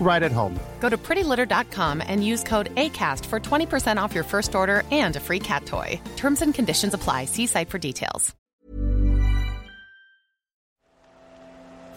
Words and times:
right 0.00 0.22
at 0.22 0.32
home. 0.32 0.58
Go 0.78 0.88
to 0.88 0.96
prettylitter.com 0.96 2.02
and 2.06 2.24
use 2.24 2.44
code 2.44 2.74
ACAST 2.76 3.26
for 3.26 3.40
20% 3.40 4.00
off 4.00 4.14
your 4.14 4.24
first 4.24 4.54
order 4.54 4.84
and 4.92 5.16
a 5.16 5.20
free 5.20 5.40
cat 5.40 5.66
toy. 5.66 6.00
Terms 6.16 6.42
and 6.42 6.54
conditions 6.54 6.94
apply. 6.94 7.24
See 7.24 7.46
site 7.46 7.70
for 7.70 7.78
details. 7.78 8.34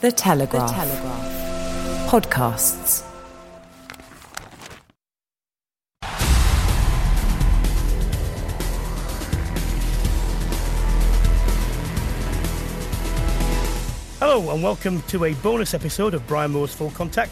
The 0.01 0.13
Telegraph. 0.13 0.69
The 0.69 0.75
Telegraph. 0.75 2.09
Podcasts. 2.09 3.05
Hello 14.19 14.53
and 14.53 14.63
welcome 14.63 15.01
to 15.03 15.25
a 15.25 15.33
bonus 15.33 15.73
episode 15.73 16.13
of 16.13 16.25
Brian 16.27 16.51
Moore's 16.51 16.73
Full 16.73 16.91
Contact. 16.91 17.31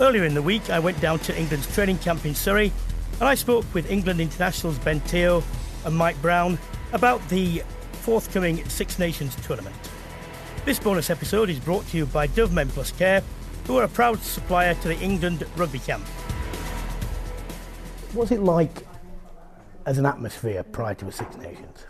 Earlier 0.00 0.24
in 0.24 0.34
the 0.34 0.42
week, 0.42 0.70
I 0.70 0.78
went 0.78 1.00
down 1.00 1.18
to 1.20 1.36
England's 1.36 1.66
training 1.74 1.98
camp 1.98 2.24
in 2.24 2.32
Surrey 2.32 2.72
and 3.14 3.28
I 3.28 3.34
spoke 3.34 3.64
with 3.74 3.90
England 3.90 4.20
internationals 4.20 4.78
Ben 4.78 5.00
Te'o 5.00 5.42
and 5.84 5.96
Mike 5.96 6.20
Brown 6.22 6.56
about 6.92 7.26
the 7.28 7.64
forthcoming 7.92 8.64
Six 8.68 9.00
Nations 9.00 9.34
tournament. 9.44 9.74
This 10.64 10.78
bonus 10.78 11.10
episode 11.10 11.50
is 11.50 11.58
brought 11.58 11.84
to 11.88 11.96
you 11.96 12.06
by 12.06 12.28
Dove 12.28 12.52
Men 12.52 12.68
Plus 12.68 12.92
Care, 12.92 13.24
who 13.66 13.76
are 13.76 13.82
a 13.82 13.88
proud 13.88 14.20
supplier 14.20 14.74
to 14.74 14.88
the 14.88 14.98
England 15.00 15.44
rugby 15.56 15.80
camp. 15.80 16.04
What's 18.12 18.30
it 18.30 18.40
like 18.40 18.86
as 19.84 19.98
an 19.98 20.06
atmosphere 20.06 20.62
prior 20.62 20.94
to 20.94 21.06
the 21.06 21.12
Six 21.12 21.36
Nations? 21.38 21.86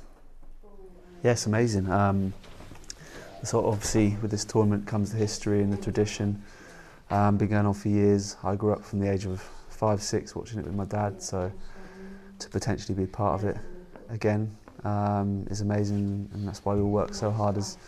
Yes, 1.22 1.44
amazing. 1.44 1.90
Um, 1.90 2.32
so 3.44 3.66
obviously 3.66 4.16
with 4.22 4.30
this 4.30 4.46
tournament 4.46 4.86
comes 4.86 5.12
the 5.12 5.18
history 5.18 5.62
and 5.62 5.70
the 5.70 5.76
tradition. 5.76 6.42
Um, 7.10 7.36
been 7.38 7.48
going 7.48 7.66
on 7.66 7.74
for 7.74 7.88
years. 7.88 8.36
I 8.42 8.54
grew 8.54 8.72
up 8.72 8.84
from 8.84 9.00
the 9.00 9.10
age 9.10 9.24
of 9.24 9.40
five, 9.68 10.02
six, 10.02 10.36
watching 10.36 10.58
it 10.58 10.64
with 10.64 10.74
my 10.74 10.84
dad. 10.84 11.22
So 11.22 11.50
to 12.38 12.48
potentially 12.48 12.94
be 12.94 13.06
part 13.06 13.40
of 13.40 13.48
it 13.48 13.56
again 14.10 14.54
um, 14.84 15.46
is 15.50 15.60
amazing, 15.60 16.28
and 16.32 16.46
that's 16.46 16.64
why 16.64 16.74
we 16.74 16.80
all 16.82 16.90
work 16.90 17.14
so 17.14 17.30
hard 17.30 17.56
as 17.56 17.78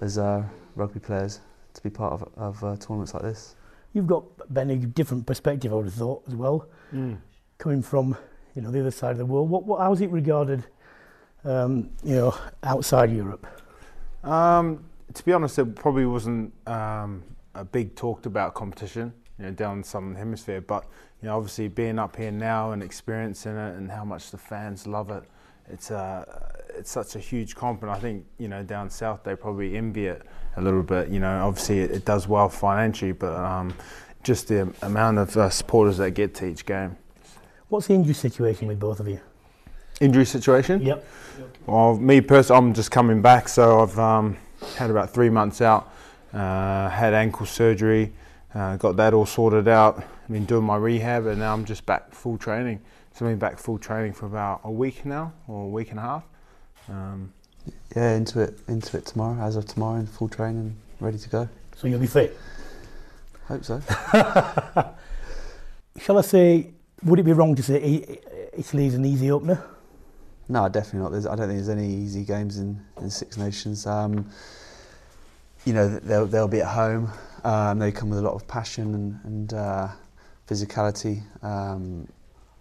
as 0.00 0.18
uh, 0.18 0.42
rugby 0.74 1.00
players 1.00 1.40
to 1.74 1.82
be 1.82 1.90
part 1.90 2.12
of, 2.12 2.28
of 2.36 2.64
uh, 2.64 2.76
tournaments 2.76 3.14
like 3.14 3.22
this. 3.22 3.54
You've 3.92 4.06
got 4.06 4.24
Ben 4.52 4.70
a 4.70 4.76
different 4.76 5.26
perspective, 5.26 5.72
I 5.72 5.76
would 5.76 5.84
have 5.84 5.94
thought 5.94 6.22
as 6.26 6.34
well, 6.34 6.66
mm. 6.92 7.16
coming 7.58 7.82
from 7.82 8.16
you 8.54 8.62
know 8.62 8.70
the 8.70 8.80
other 8.80 8.90
side 8.90 9.12
of 9.12 9.18
the 9.18 9.26
world. 9.26 9.48
What, 9.48 9.64
what 9.64 9.80
how's 9.80 10.00
it 10.00 10.10
regarded, 10.10 10.64
um, 11.44 11.90
you 12.02 12.16
know, 12.16 12.34
outside 12.62 13.12
Europe? 13.12 13.46
Um, 14.24 14.84
to 15.14 15.24
be 15.24 15.32
honest, 15.32 15.58
it 15.58 15.76
probably 15.76 16.06
wasn't 16.06 16.52
um, 16.66 17.22
a 17.54 17.64
big 17.64 17.94
talked 17.94 18.26
about 18.26 18.54
competition, 18.54 19.12
you 19.38 19.46
know, 19.46 19.50
down 19.50 19.74
in 19.74 19.82
the 19.82 19.88
Southern 19.88 20.14
Hemisphere. 20.14 20.60
But 20.60 20.84
you 21.20 21.28
know, 21.28 21.36
obviously 21.36 21.68
being 21.68 21.98
up 21.98 22.16
here 22.16 22.30
now 22.30 22.72
and 22.72 22.82
experiencing 22.82 23.56
it 23.56 23.76
and 23.76 23.90
how 23.90 24.04
much 24.04 24.30
the 24.30 24.38
fans 24.38 24.86
love 24.86 25.10
it, 25.10 25.24
it's 25.68 25.90
uh, 25.90 26.24
it's 26.76 26.90
such 26.90 27.16
a 27.16 27.18
huge 27.18 27.54
comp. 27.54 27.82
And 27.82 27.90
I 27.90 27.98
think 27.98 28.24
you 28.38 28.48
know 28.48 28.62
down 28.62 28.90
south 28.90 29.22
they 29.24 29.36
probably 29.36 29.76
envy 29.76 30.06
it 30.06 30.22
a 30.56 30.60
little 30.60 30.82
bit. 30.82 31.08
You 31.08 31.20
know, 31.20 31.46
obviously 31.46 31.80
it, 31.80 31.90
it 31.90 32.04
does 32.04 32.26
well 32.26 32.48
financially, 32.48 33.12
but 33.12 33.34
um, 33.34 33.74
just 34.22 34.48
the 34.48 34.72
amount 34.82 35.18
of 35.18 35.36
uh, 35.36 35.50
supporters 35.50 35.98
that 35.98 36.12
get 36.12 36.34
to 36.36 36.46
each 36.46 36.66
game. 36.66 36.96
What's 37.68 37.86
the 37.86 37.94
injury 37.94 38.14
situation 38.14 38.68
with 38.68 38.78
both 38.78 39.00
of 39.00 39.08
you? 39.08 39.20
Injury 40.00 40.26
situation? 40.26 40.82
Yep. 40.82 41.04
Well, 41.66 41.96
me 41.96 42.20
personally, 42.20 42.58
I'm 42.58 42.74
just 42.74 42.90
coming 42.90 43.22
back, 43.22 43.48
so 43.48 43.80
I've 43.80 43.98
um, 43.98 44.36
had 44.76 44.90
about 44.90 45.10
three 45.10 45.30
months 45.30 45.60
out. 45.60 45.92
Uh, 46.32 46.88
had 46.88 47.12
ankle 47.12 47.46
surgery, 47.46 48.12
uh, 48.54 48.76
got 48.76 48.96
that 48.96 49.12
all 49.12 49.26
sorted 49.26 49.68
out. 49.68 49.98
I've 49.98 50.32
been 50.32 50.46
doing 50.46 50.64
my 50.64 50.76
rehab, 50.76 51.26
and 51.26 51.40
now 51.40 51.52
I'm 51.52 51.64
just 51.64 51.84
back 51.84 52.12
full 52.12 52.38
training. 52.38 52.80
So 53.12 53.26
I've 53.26 53.32
been 53.32 53.38
back 53.38 53.58
full 53.58 53.78
training 53.78 54.14
for 54.14 54.26
about 54.26 54.62
a 54.64 54.70
week 54.70 55.04
now, 55.04 55.32
or 55.46 55.64
a 55.64 55.68
week 55.68 55.90
and 55.90 55.98
a 55.98 56.02
half. 56.02 56.24
Um, 56.88 57.32
yeah, 57.94 58.14
into 58.14 58.40
it, 58.40 58.58
into 58.68 58.96
it 58.96 59.06
tomorrow. 59.06 59.40
As 59.42 59.56
of 59.56 59.66
tomorrow, 59.66 60.00
in 60.00 60.06
full 60.06 60.28
training, 60.28 60.74
ready 61.00 61.18
to 61.18 61.28
go. 61.28 61.48
So 61.76 61.86
you'll 61.86 62.00
be 62.00 62.06
fit. 62.06 62.38
Hope 63.48 63.64
so. 63.64 63.82
Shall 65.98 66.18
I 66.18 66.22
say? 66.22 66.70
Would 67.04 67.18
it 67.18 67.24
be 67.24 67.32
wrong 67.32 67.54
to 67.56 67.62
say 67.62 68.20
Italy's 68.56 68.94
an 68.94 69.04
easy 69.04 69.30
opener? 69.30 69.62
No, 70.48 70.68
definitely 70.68 71.00
not. 71.00 71.12
There's, 71.12 71.26
I 71.26 71.34
don't 71.34 71.48
think 71.48 71.58
there's 71.58 71.68
any 71.68 71.92
easy 71.92 72.24
games 72.24 72.58
in, 72.58 72.80
in 73.00 73.10
Six 73.10 73.36
Nations. 73.36 73.86
Um, 73.86 74.30
you 75.64 75.72
know, 75.72 75.88
they'll, 75.88 76.26
they'll 76.26 76.48
be 76.48 76.60
at 76.60 76.68
home. 76.68 77.10
Um, 77.44 77.78
they 77.78 77.92
come 77.92 78.10
with 78.10 78.18
a 78.18 78.22
lot 78.22 78.34
of 78.34 78.46
passion 78.46 78.94
and, 78.94 79.20
and 79.24 79.54
uh, 79.54 79.88
physicality. 80.48 81.22
Um, 81.42 82.08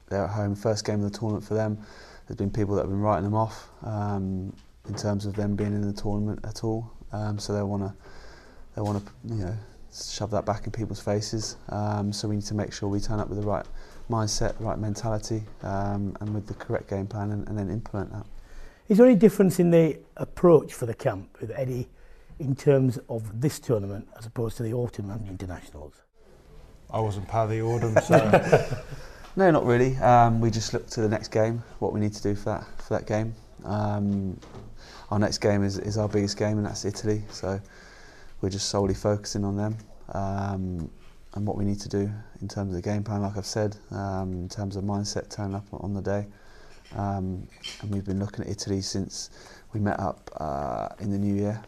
they're 0.09 0.25
at 0.25 0.29
home. 0.29 0.55
First 0.55 0.85
game 0.85 1.03
of 1.03 1.11
the 1.11 1.17
tournament 1.17 1.43
for 1.43 1.53
them. 1.53 1.77
There's 2.27 2.37
been 2.37 2.51
people 2.51 2.75
that 2.75 2.81
have 2.81 2.89
been 2.89 3.01
writing 3.01 3.23
them 3.23 3.35
off 3.35 3.69
um, 3.83 4.53
in 4.87 4.95
terms 4.95 5.25
of 5.25 5.35
them 5.35 5.55
being 5.55 5.73
in 5.73 5.81
the 5.81 5.93
tournament 5.93 6.39
at 6.43 6.63
all. 6.63 6.91
Um, 7.11 7.39
so 7.39 7.53
they 7.53 7.61
want 7.61 7.83
to, 7.83 7.93
they 8.75 8.81
want 8.81 9.05
to, 9.05 9.35
you 9.35 9.43
know, 9.45 9.55
shove 9.93 10.31
that 10.31 10.45
back 10.45 10.65
in 10.65 10.71
people's 10.71 11.01
faces. 11.01 11.57
Um, 11.69 12.13
so 12.13 12.27
we 12.27 12.35
need 12.35 12.45
to 12.45 12.53
make 12.53 12.71
sure 12.71 12.87
we 12.87 12.99
turn 12.99 13.19
up 13.19 13.27
with 13.27 13.39
the 13.39 13.45
right 13.45 13.65
mindset, 14.09 14.55
right 14.59 14.77
mentality, 14.77 15.43
um, 15.63 16.15
and 16.19 16.33
with 16.33 16.47
the 16.47 16.53
correct 16.53 16.89
game 16.89 17.07
plan, 17.07 17.31
and, 17.31 17.47
and 17.47 17.57
then 17.57 17.69
implement 17.69 18.11
that. 18.11 18.25
Is 18.87 18.97
there 18.97 19.05
any 19.05 19.15
difference 19.15 19.59
in 19.59 19.71
the 19.71 19.99
approach 20.17 20.73
for 20.73 20.85
the 20.85 20.93
camp 20.93 21.37
with 21.39 21.51
Eddie? 21.55 21.87
In 22.41 22.55
terms 22.55 22.97
of 23.07 23.39
this 23.39 23.59
tournament 23.59 24.07
as 24.17 24.25
opposed 24.25 24.57
to 24.57 24.63
the 24.63 24.73
autumn 24.73 25.11
internationals? 25.29 25.93
I 26.89 26.99
wasn't 26.99 27.27
part 27.27 27.45
of 27.45 27.51
the 27.51 27.61
autumn, 27.61 27.95
so. 28.03 28.77
no, 29.35 29.51
not 29.51 29.65
really. 29.65 29.95
Um, 29.97 30.41
we 30.41 30.49
just 30.49 30.73
look 30.73 30.87
to 30.89 31.01
the 31.01 31.07
next 31.07 31.29
game, 31.29 31.63
what 31.79 31.93
we 31.93 31.99
need 31.99 32.13
to 32.13 32.21
do 32.21 32.35
for 32.35 32.45
that 32.45 32.65
for 32.81 32.95
that 32.95 33.05
game. 33.05 33.33
Um, 33.63 34.39
our 35.11 35.19
next 35.19 35.37
game 35.37 35.63
is, 35.63 35.77
is 35.77 35.97
our 35.97 36.09
biggest 36.09 36.37
game, 36.37 36.57
and 36.57 36.65
that's 36.65 36.83
Italy. 36.83 37.23
So 37.29 37.61
we're 38.41 38.49
just 38.49 38.69
solely 38.69 38.95
focusing 38.95 39.45
on 39.45 39.55
them 39.55 39.77
um, 40.13 40.89
and 41.35 41.45
what 41.45 41.57
we 41.57 41.63
need 41.63 41.79
to 41.81 41.89
do 41.89 42.11
in 42.41 42.47
terms 42.47 42.69
of 42.69 42.75
the 42.75 42.81
game 42.81 43.03
plan. 43.03 43.21
Like 43.21 43.37
I've 43.37 43.45
said, 43.45 43.77
um, 43.91 44.33
in 44.33 44.49
terms 44.49 44.75
of 44.75 44.83
mindset, 44.83 45.29
turn 45.29 45.53
up 45.53 45.65
on 45.71 45.93
the 45.93 46.01
day. 46.01 46.27
Um, 46.95 47.47
and 47.81 47.91
we've 47.93 48.03
been 48.03 48.19
looking 48.19 48.43
at 48.43 48.51
Italy 48.51 48.81
since 48.81 49.29
we 49.73 49.79
met 49.79 49.99
up 49.99 50.29
uh, 50.37 50.89
in 50.99 51.11
the 51.11 51.17
new 51.17 51.35
year 51.35 51.61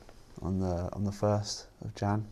on 0.43 0.59
the 0.59 0.89
on 0.93 1.03
the 1.03 1.11
first 1.11 1.67
of 1.83 1.95
Jan. 1.95 2.25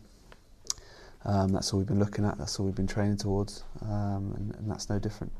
Um, 1.24 1.52
that's 1.52 1.72
all 1.72 1.78
we've 1.78 1.88
been 1.88 2.00
looking 2.00 2.24
at. 2.24 2.36
That's 2.38 2.58
all 2.58 2.66
we've 2.66 2.74
been 2.74 2.86
training 2.86 3.16
towards, 3.16 3.64
um, 3.82 4.34
and, 4.36 4.54
and 4.56 4.70
that's 4.70 4.90
no 4.90 4.98
different. 4.98 5.32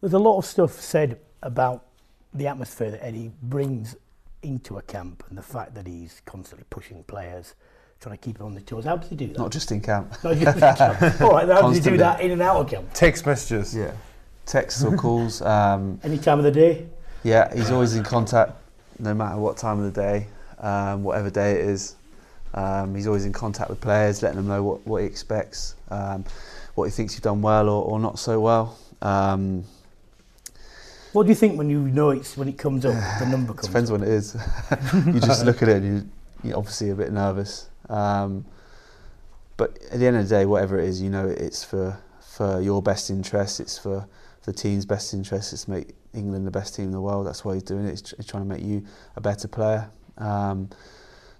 There's 0.00 0.12
a 0.12 0.18
lot 0.18 0.38
of 0.38 0.44
stuff 0.44 0.72
said 0.72 1.18
about 1.42 1.86
the 2.34 2.46
atmosphere 2.46 2.90
that 2.90 3.04
Eddie 3.04 3.30
brings 3.42 3.96
into 4.42 4.76
a 4.78 4.82
camp, 4.82 5.24
and 5.28 5.38
the 5.38 5.42
fact 5.42 5.74
that 5.74 5.86
he's 5.86 6.20
constantly 6.26 6.66
pushing 6.68 7.02
players, 7.04 7.54
trying 8.00 8.16
to 8.16 8.22
keep 8.22 8.38
them 8.38 8.46
on 8.46 8.54
the 8.54 8.60
toes. 8.60 8.84
How 8.84 8.96
does 8.96 9.08
he 9.08 9.16
do 9.16 9.28
that? 9.28 9.38
Not 9.38 9.52
just 9.52 9.72
in 9.72 9.80
camp. 9.80 10.12
Not 10.24 10.36
just 10.36 10.56
in 10.56 10.60
camp. 10.60 11.20
All 11.22 11.32
right, 11.32 11.48
how 11.48 11.62
does 11.62 11.76
he 11.76 11.82
do 11.82 11.96
that 11.96 12.20
in 12.20 12.32
and 12.32 12.42
out 12.42 12.56
of 12.56 12.68
camp? 12.68 12.90
Text 12.92 13.24
messages. 13.24 13.74
Yeah, 13.74 13.92
texts 14.44 14.84
or 14.84 14.96
calls. 14.96 15.40
Um, 15.40 15.98
Any 16.04 16.18
time 16.18 16.38
of 16.38 16.44
the 16.44 16.50
day. 16.50 16.86
Yeah, 17.24 17.54
he's 17.54 17.70
always 17.70 17.94
in 17.94 18.02
contact, 18.02 18.52
no 18.98 19.14
matter 19.14 19.38
what 19.38 19.56
time 19.56 19.78
of 19.78 19.94
the 19.94 20.00
day 20.00 20.26
um, 20.62 21.02
whatever 21.04 21.30
day 21.30 21.52
it 21.52 21.60
is. 21.68 21.96
Um, 22.54 22.94
he's 22.94 23.06
always 23.06 23.24
in 23.24 23.32
contact 23.32 23.70
with 23.70 23.80
players, 23.80 24.22
letting 24.22 24.36
them 24.36 24.48
know 24.48 24.62
what, 24.62 24.86
what 24.86 24.98
he 25.02 25.06
expects, 25.06 25.74
um, 25.90 26.24
what 26.74 26.84
he 26.84 26.90
thinks 26.90 27.14
you've 27.14 27.22
done 27.22 27.42
well 27.42 27.68
or, 27.68 27.84
or 27.84 27.98
not 28.00 28.18
so 28.18 28.40
well. 28.40 28.78
Um, 29.00 29.64
What 31.12 31.24
do 31.24 31.30
you 31.30 31.34
think 31.34 31.58
when 31.58 31.68
you 31.70 31.80
know 31.80 32.10
it's 32.10 32.36
when 32.36 32.48
it 32.48 32.58
comes 32.58 32.84
up, 32.84 32.94
the 33.18 33.26
number 33.26 33.52
comes? 33.54 33.66
Depends 33.66 33.90
up? 33.90 34.00
when 34.00 34.08
it 34.08 34.12
is. 34.12 34.36
you 35.06 35.20
just 35.20 35.44
look 35.44 35.62
at 35.62 35.68
it 35.68 35.82
and 35.82 35.86
you, 35.86 36.10
you're 36.48 36.58
obviously 36.58 36.90
a 36.90 36.94
bit 36.94 37.12
nervous. 37.12 37.68
Um, 37.88 38.44
but 39.56 39.78
at 39.90 39.98
the 39.98 40.06
end 40.06 40.16
of 40.16 40.28
the 40.28 40.34
day, 40.34 40.46
whatever 40.46 40.78
it 40.78 40.88
is, 40.88 41.00
you 41.00 41.10
know 41.10 41.26
it's 41.28 41.64
for 41.64 41.98
for 42.20 42.60
your 42.60 42.82
best 42.82 43.10
interest. 43.10 43.60
It's 43.60 43.78
for 43.78 44.06
the 44.44 44.52
team's 44.52 44.84
best 44.86 45.12
interest. 45.14 45.52
It's 45.52 45.64
to 45.64 45.70
make 45.70 45.94
England 46.14 46.46
the 46.46 46.50
best 46.50 46.74
team 46.74 46.86
in 46.86 46.92
the 46.92 47.00
world. 47.00 47.26
That's 47.26 47.44
why 47.44 47.54
he's 47.54 47.62
doing 47.62 47.86
it. 47.86 47.90
He's, 47.90 48.02
tr- 48.02 48.16
he's 48.16 48.26
trying 48.26 48.42
to 48.42 48.48
make 48.48 48.62
you 48.64 48.84
a 49.16 49.20
better 49.20 49.48
player. 49.48 49.90
Um, 50.18 50.68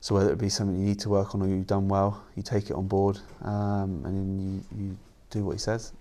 so 0.01 0.15
whether 0.17 0.33
it 0.33 0.39
be 0.39 0.49
something 0.49 0.77
you 0.79 0.85
need 0.87 0.99
to 1.01 1.09
work 1.09 1.35
on 1.35 1.43
or 1.43 1.47
you've 1.49 1.67
done 1.67 1.87
well, 1.89 2.23
you 2.37 2.43
take 2.43 2.71
it 2.71 2.75
on 2.75 2.89
board 2.89 3.19
um, 3.43 4.03
and 4.05 4.17
then 4.17 4.65
you, 4.77 4.85
you 4.85 4.99
do 5.31 5.45
what 5.45 5.53
he 5.53 5.59
says. 5.59 5.93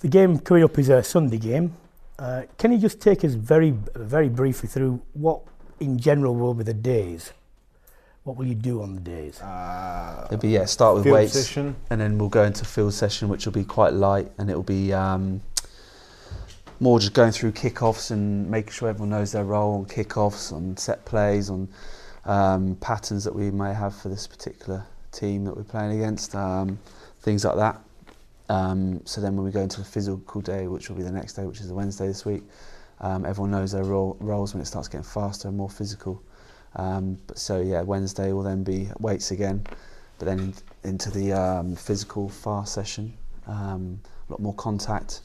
The 0.00 0.08
game 0.08 0.38
coming 0.38 0.62
up 0.62 0.78
is 0.78 0.88
a 0.88 1.02
Sunday 1.02 1.38
game. 1.38 1.74
Uh, 2.18 2.42
can 2.58 2.72
you 2.72 2.78
just 2.78 3.00
take 3.00 3.24
us 3.24 3.34
very, 3.34 3.70
very 3.94 4.28
briefly 4.28 4.68
through 4.68 5.00
what, 5.14 5.40
in 5.80 5.98
general, 5.98 6.34
will 6.34 6.54
be 6.54 6.64
the 6.64 6.74
days? 6.74 7.32
What 8.24 8.36
will 8.36 8.46
you 8.46 8.54
do 8.54 8.82
on 8.82 8.94
the 8.94 9.00
days? 9.00 9.40
Uh, 9.40 10.26
It'll 10.30 10.40
be 10.40 10.48
yeah, 10.48 10.64
start 10.64 10.94
with 10.96 11.04
field 11.04 11.14
weights. 11.14 11.32
session. 11.32 11.76
and 11.90 12.00
then 12.00 12.18
we'll 12.18 12.28
go 12.28 12.42
into 12.44 12.64
field 12.64 12.92
session, 12.94 13.28
which 13.28 13.46
will 13.46 13.52
be 13.52 13.64
quite 13.64 13.92
light, 13.92 14.30
and 14.38 14.50
it'll 14.50 14.62
be 14.62 14.92
um, 14.92 15.40
more 16.80 16.98
just 17.00 17.14
going 17.14 17.32
through 17.32 17.52
kickoffs 17.52 18.10
and 18.10 18.50
making 18.50 18.72
sure 18.72 18.88
everyone 18.88 19.10
knows 19.10 19.32
their 19.32 19.44
role 19.44 19.74
on 19.74 19.86
kickoffs, 19.86 20.52
on 20.52 20.76
set 20.76 21.04
plays, 21.04 21.50
on 21.50 21.68
um, 22.24 22.76
patterns 22.76 23.24
that 23.24 23.34
we 23.34 23.50
may 23.50 23.72
have 23.72 23.94
for 23.94 24.08
this 24.08 24.26
particular 24.26 24.84
team 25.12 25.44
that 25.44 25.56
we're 25.56 25.64
playing 25.64 25.92
against, 25.98 26.34
um, 26.34 26.78
things 27.20 27.44
like 27.44 27.56
that. 27.56 27.80
Um, 28.48 29.00
so 29.04 29.20
then 29.20 29.36
when 29.36 29.44
we 29.44 29.50
go 29.50 29.60
into 29.60 29.78
the 29.78 29.86
physical 29.86 30.40
day, 30.40 30.66
which 30.66 30.88
will 30.88 30.96
be 30.96 31.02
the 31.02 31.10
next 31.10 31.32
day, 31.32 31.46
which 31.46 31.60
is 31.60 31.68
the 31.68 31.74
Wednesday 31.74 32.06
this 32.06 32.24
week, 32.24 32.42
um, 33.00 33.24
everyone 33.24 33.50
knows 33.50 33.72
their 33.72 33.84
role, 33.84 34.16
roles 34.20 34.54
when 34.54 34.62
it 34.62 34.66
starts 34.66 34.88
getting 34.88 35.04
faster 35.04 35.48
and 35.48 35.56
more 35.56 35.70
physical. 35.70 36.22
Um, 36.76 37.18
but 37.26 37.38
so 37.38 37.60
yeah, 37.60 37.82
Wednesday 37.82 38.32
will 38.32 38.42
then 38.42 38.62
be 38.62 38.88
weights 38.98 39.30
again, 39.30 39.64
but 40.18 40.26
then 40.26 40.38
in, 40.38 40.54
into 40.84 41.10
the 41.10 41.32
um, 41.32 41.74
physical 41.74 42.28
fast 42.28 42.74
session, 42.74 43.14
um, 43.46 43.98
a 44.28 44.32
lot 44.32 44.40
more 44.40 44.54
contact. 44.54 45.22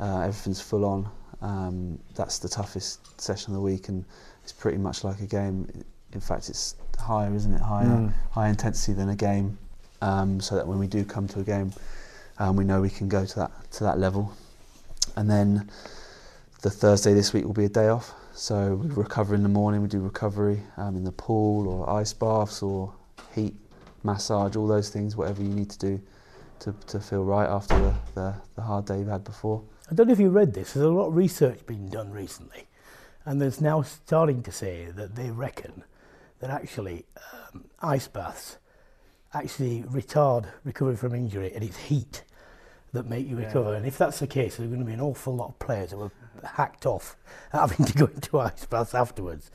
Uh, 0.00 0.20
everything's 0.20 0.60
full 0.60 0.84
on. 0.84 1.08
Um, 1.42 1.98
that's 2.14 2.38
the 2.38 2.48
toughest 2.48 3.20
session 3.20 3.52
of 3.52 3.56
the 3.56 3.62
week, 3.62 3.88
and 3.88 4.04
it's 4.42 4.52
pretty 4.52 4.78
much 4.78 5.04
like 5.04 5.20
a 5.20 5.26
game. 5.26 5.68
In 6.12 6.20
fact, 6.20 6.48
it's 6.48 6.74
higher, 6.98 7.32
isn't 7.34 7.52
it? 7.54 7.60
Higher, 7.60 7.86
Mm. 7.86 8.12
higher 8.30 8.48
intensity 8.50 8.92
than 8.94 9.10
a 9.10 9.16
game, 9.16 9.58
um, 10.02 10.40
so 10.40 10.54
that 10.56 10.66
when 10.66 10.78
we 10.78 10.86
do 10.86 11.04
come 11.04 11.28
to 11.28 11.40
a 11.40 11.44
game, 11.44 11.72
um, 12.38 12.56
we 12.56 12.64
know 12.64 12.80
we 12.80 12.90
can 12.90 13.08
go 13.08 13.24
to 13.24 13.36
that 13.36 13.50
to 13.72 13.84
that 13.84 13.98
level. 13.98 14.32
And 15.16 15.28
then 15.30 15.70
the 16.62 16.70
Thursday 16.70 17.14
this 17.14 17.32
week 17.32 17.44
will 17.44 17.52
be 17.54 17.64
a 17.64 17.68
day 17.70 17.88
off. 17.88 18.14
So 18.34 18.76
we 18.76 18.88
recover 18.90 19.34
in 19.34 19.42
the 19.42 19.48
morning. 19.48 19.82
We 19.82 19.88
do 19.88 20.00
recovery 20.00 20.62
um, 20.76 20.96
in 20.96 21.04
the 21.04 21.12
pool 21.12 21.68
or 21.68 21.90
ice 21.90 22.12
baths 22.12 22.62
or 22.62 22.92
heat 23.34 23.54
massage, 24.02 24.56
all 24.56 24.66
those 24.66 24.88
things, 24.88 25.16
whatever 25.16 25.42
you 25.42 25.48
need 25.50 25.68
to 25.70 25.78
do 25.78 26.00
to, 26.60 26.74
to 26.86 27.00
feel 27.00 27.24
right 27.24 27.48
after 27.48 27.78
the, 27.78 27.94
the, 28.14 28.34
the 28.56 28.62
hard 28.62 28.86
day 28.86 28.98
you've 28.98 29.08
had 29.08 29.24
before. 29.24 29.62
I 29.90 29.94
don't 29.94 30.06
know 30.06 30.12
if 30.12 30.20
you 30.20 30.30
read 30.30 30.54
this. 30.54 30.74
There's 30.74 30.86
a 30.86 30.90
lot 30.90 31.08
of 31.08 31.16
research 31.16 31.66
being 31.66 31.88
done 31.88 32.12
recently, 32.12 32.68
and 33.24 33.40
there's 33.40 33.60
now 33.60 33.82
starting 33.82 34.40
to 34.44 34.52
say 34.52 34.86
that 34.94 35.16
they 35.16 35.30
reckon 35.30 35.82
that 36.38 36.50
actually 36.50 37.06
um, 37.52 37.64
ice 37.80 38.06
baths 38.06 38.58
actually 39.34 39.82
retard 39.82 40.46
recovery 40.62 40.94
from 40.94 41.14
injury, 41.14 41.52
and 41.52 41.64
it's 41.64 41.76
heat 41.76 42.22
that 42.92 43.06
make 43.06 43.26
you 43.26 43.36
recover. 43.36 43.74
And 43.74 43.84
if 43.84 43.98
that's 43.98 44.20
the 44.20 44.28
case, 44.28 44.56
there's 44.56 44.68
going 44.68 44.80
to 44.80 44.86
be 44.86 44.92
an 44.92 45.00
awful 45.00 45.34
lot 45.34 45.48
of 45.48 45.58
players 45.58 45.90
that 45.90 45.96
were 45.96 46.12
hacked 46.44 46.86
off 46.86 47.16
having 47.52 47.84
to 47.84 47.92
go 47.94 48.06
into 48.06 48.38
ice 48.38 48.66
baths 48.66 48.94
afterwards. 48.94 49.50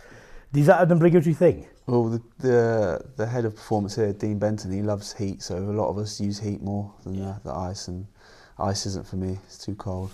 Is 0.53 0.67
that 0.67 0.81
an 0.81 0.91
obligatory 0.91 1.33
thing? 1.33 1.67
Well, 1.85 2.09
the, 2.09 2.21
the 2.39 3.05
the 3.15 3.25
head 3.25 3.45
of 3.45 3.55
performance 3.55 3.95
here, 3.95 4.11
Dean 4.11 4.39
Benton, 4.39 4.71
he 4.71 4.81
loves 4.81 5.13
heat, 5.13 5.41
so 5.41 5.57
a 5.57 5.59
lot 5.59 5.89
of 5.89 5.97
us 5.97 6.19
use 6.19 6.39
heat 6.39 6.61
more 6.61 6.93
than 7.03 7.19
the, 7.19 7.39
the 7.43 7.53
ice, 7.53 7.87
and 7.87 8.05
ice 8.59 8.85
isn't 8.85 9.07
for 9.07 9.15
me. 9.17 9.37
It's 9.45 9.57
too 9.57 9.75
cold. 9.75 10.11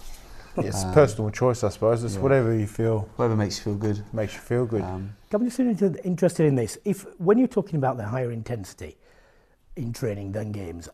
It's 0.57 0.83
Um, 0.83 0.93
personal 0.93 1.29
choice, 1.29 1.63
I 1.63 1.69
suppose. 1.69 2.03
It's 2.03 2.15
yeah. 2.15 2.21
whatever 2.21 2.53
you 2.53 2.67
feel 2.67 3.07
Whatever 3.15 3.35
makes 3.37 3.57
you 3.57 3.63
feel 3.63 3.75
good. 3.75 4.03
makes 4.13 4.33
you 4.33 4.39
feel 4.39 4.65
good. 4.65 4.81
Um, 4.81 5.15
I'm 5.31 5.45
just 5.45 5.59
interested 5.59 6.45
in 6.45 6.55
this. 6.55 6.77
If 6.83 7.05
when 7.19 7.37
you're 7.37 7.47
talking 7.47 7.77
about 7.77 7.97
the 7.97 8.05
higher 8.05 8.31
intensity 8.31 8.97
in 9.77 9.93
training 9.93 10.33
than 10.33 10.51
games, 10.51 10.89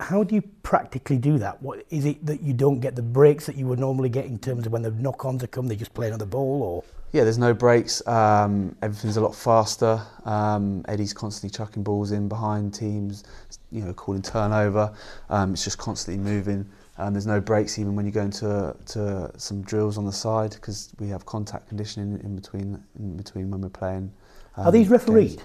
how 0.00 0.24
do 0.24 0.34
you 0.34 0.42
practically 0.62 1.18
do 1.18 1.38
that? 1.38 1.62
What 1.62 1.84
is 1.90 2.04
it 2.06 2.24
that 2.24 2.42
you 2.42 2.54
don't 2.54 2.80
get 2.80 2.96
the 2.96 3.02
breaks 3.02 3.44
that 3.46 3.56
you 3.56 3.66
would 3.66 3.78
normally 3.78 4.08
get 4.08 4.24
in 4.24 4.38
terms 4.38 4.66
of 4.66 4.72
when 4.72 4.82
the 4.82 4.90
knock-ons 4.90 5.44
are 5.44 5.48
come, 5.48 5.66
they 5.68 5.76
just 5.76 5.92
play 5.94 6.08
another 6.08 6.26
ball, 6.26 6.62
or 6.62 6.84
yeah, 7.12 7.22
there's 7.22 7.38
no 7.38 7.54
breaks. 7.54 8.04
Um, 8.08 8.74
everything's 8.82 9.18
a 9.18 9.20
lot 9.20 9.36
faster. 9.36 10.00
Um, 10.24 10.82
Eddie's 10.88 11.12
constantly 11.12 11.54
chucking 11.56 11.82
balls 11.84 12.10
in 12.10 12.28
behind 12.28 12.74
teams, 12.74 13.22
you 13.70 13.82
know, 13.84 13.92
calling 13.92 14.22
turnover. 14.22 14.92
Um, 15.28 15.52
it's 15.52 15.62
just 15.62 15.78
constantly 15.78 16.22
moving. 16.24 16.66
Um, 16.96 17.12
there's 17.12 17.26
no 17.26 17.40
breaks 17.40 17.78
even 17.78 17.96
when 17.96 18.06
you 18.06 18.12
go 18.12 18.22
into 18.22 18.74
to 18.86 19.30
some 19.36 19.62
drills 19.62 19.98
on 19.98 20.04
the 20.06 20.12
side 20.12 20.52
because 20.52 20.92
we 21.00 21.08
have 21.08 21.26
contact 21.26 21.68
conditioning 21.68 22.20
in 22.22 22.36
between 22.36 22.82
in 22.98 23.16
between 23.16 23.50
when 23.50 23.60
we're 23.60 23.68
playing. 23.68 24.12
are 24.56 24.70
these 24.70 24.86
um, 24.86 24.92
refereed? 24.92 25.28
games. 25.30 25.42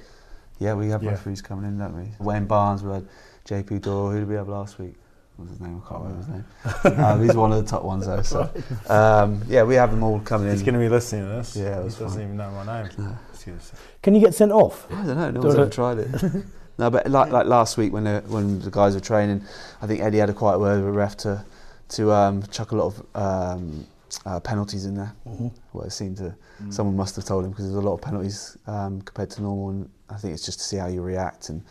Yeah, 0.59 0.73
we 0.75 0.89
have 0.89 1.01
Yeah. 1.01 1.11
referees 1.11 1.41
coming 1.41 1.65
in, 1.65 1.77
don't 1.79 1.95
we? 1.95 2.11
Wayne 2.19 2.45
Barnes, 2.45 2.83
we 2.83 2.91
had 2.93 3.07
JP 3.45 3.81
Doyle. 3.81 4.11
Who 4.11 4.19
did 4.19 4.27
we 4.27 4.35
have 4.35 4.47
last 4.49 4.77
week? 4.77 4.93
What 5.37 5.47
was 5.47 5.51
his 5.57 5.61
name? 5.61 5.81
I 5.83 5.89
can't 5.89 6.01
remember 6.03 6.19
his 6.83 6.93
name. 6.93 6.99
um, 7.03 7.23
he's 7.25 7.35
one 7.35 7.51
of 7.53 7.63
the 7.63 7.69
top 7.71 7.83
ones 7.83 8.05
though. 8.05 8.21
So 8.21 8.49
um, 8.87 9.41
yeah, 9.47 9.63
we 9.63 9.73
have 9.75 9.89
them 9.89 10.03
all 10.03 10.19
coming 10.19 10.47
in. 10.49 10.53
He's 10.53 10.61
going 10.63 10.73
to 10.75 10.79
be 10.79 10.89
listening 10.89 11.23
to 11.29 11.35
this. 11.37 11.55
Yeah, 11.55 11.77
he 11.77 11.83
that's 11.83 11.95
doesn't 11.97 12.09
fine. 12.19 12.21
even 12.25 12.37
know 12.37 12.51
my 12.51 12.81
name. 12.83 12.91
No. 12.97 13.17
Excuse. 13.33 13.71
Can 14.03 14.13
you 14.13 14.19
get 14.21 14.35
sent 14.35 14.51
off? 14.51 14.85
I 14.91 14.95
don't 15.05 15.07
know. 15.07 15.31
No 15.31 15.31
Don't 15.31 15.43
one's 15.45 15.55
know. 15.55 15.61
ever 15.63 15.71
tried 15.71 15.97
it. 15.99 16.43
no, 16.79 16.89
but 16.89 17.09
like 17.11 17.31
like 17.31 17.45
last 17.45 17.77
week 17.77 17.91
when 17.93 18.05
the, 18.05 18.23
when 18.27 18.59
the 18.61 18.71
guys 18.71 18.95
were 18.95 19.01
training, 19.01 19.43
I 19.81 19.87
think 19.87 20.01
Eddie 20.01 20.17
had 20.17 20.29
a 20.29 20.33
quiet 20.33 20.59
word 20.59 20.83
with 20.83 20.95
ref 20.95 21.15
to 21.17 21.43
to 21.89 22.11
um, 22.11 22.43
chuck 22.51 22.71
a 22.71 22.75
lot 22.75 22.87
of 22.93 22.95
um, 23.15 23.85
uh, 24.25 24.39
penalties 24.39 24.85
in 24.85 24.95
there. 24.95 25.13
Mhm. 25.27 25.51
Well, 25.73 25.85
it 25.85 25.91
seemed 25.91 26.17
to 26.17 26.35
Mm. 26.61 26.73
someone 26.73 26.95
must 26.97 27.15
have 27.15 27.23
told 27.23 27.45
him 27.45 27.51
because 27.51 27.65
there's 27.65 27.81
a 27.85 27.87
lot 27.89 27.93
of 27.93 28.01
penalties 28.01 28.57
um, 28.67 29.01
compared 29.01 29.29
to 29.29 29.41
normal, 29.41 29.69
and 29.69 29.89
I 30.09 30.17
think 30.17 30.33
it's 30.33 30.43
just 30.45 30.59
to 30.59 30.65
see 30.65 30.75
how 30.75 30.87
you 30.87 31.01
react 31.01 31.47
and 31.49 31.63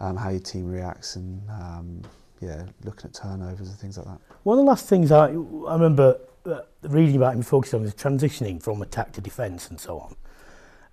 um, 0.00 0.16
how 0.16 0.28
your 0.28 0.40
team 0.40 0.70
reacts, 0.70 1.16
and 1.16 1.40
um, 1.48 2.02
yeah, 2.40 2.64
looking 2.84 3.06
at 3.06 3.14
turnovers 3.14 3.68
and 3.70 3.78
things 3.78 3.96
like 3.96 4.06
that. 4.06 4.18
One 4.42 4.58
of 4.58 4.64
the 4.64 4.68
last 4.70 4.86
things 4.86 5.10
I, 5.10 5.28
I 5.28 5.72
remember 5.80 6.18
uh, 6.44 6.60
reading 6.82 7.16
about 7.16 7.34
him 7.34 7.42
focusing 7.42 7.78
on 7.78 7.84
was 7.84 7.94
transitioning 7.94 8.62
from 8.62 8.82
attack 8.82 9.12
to 9.12 9.20
defence 9.22 9.70
and 9.70 9.80
so 9.80 9.98
on. 9.98 10.14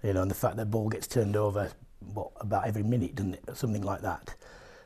You 0.01 0.13
know, 0.13 0.21
and 0.21 0.31
the 0.31 0.35
fact 0.35 0.55
that 0.55 0.71
ball 0.71 0.87
gets 0.87 1.05
turned 1.07 1.35
over 1.35 1.71
what 2.13 2.31
about 2.39 2.67
every 2.67 2.83
minute, 2.83 3.15
doesn't 3.15 3.33
it? 3.33 3.57
Something 3.57 3.81
like 3.81 4.01
that. 4.01 4.35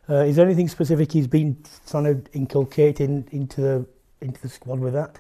Uh, 0.10 0.24
is 0.24 0.36
there 0.36 0.46
anything 0.46 0.68
specific 0.68 1.12
he's 1.12 1.28
been 1.28 1.56
trying 1.88 2.04
to 2.04 2.32
inculcate 2.34 3.00
in, 3.00 3.28
into 3.32 3.62
the 3.62 3.86
into 4.22 4.42
the 4.42 4.50
squad 4.50 4.80
with 4.80 4.94
that? 4.94 5.20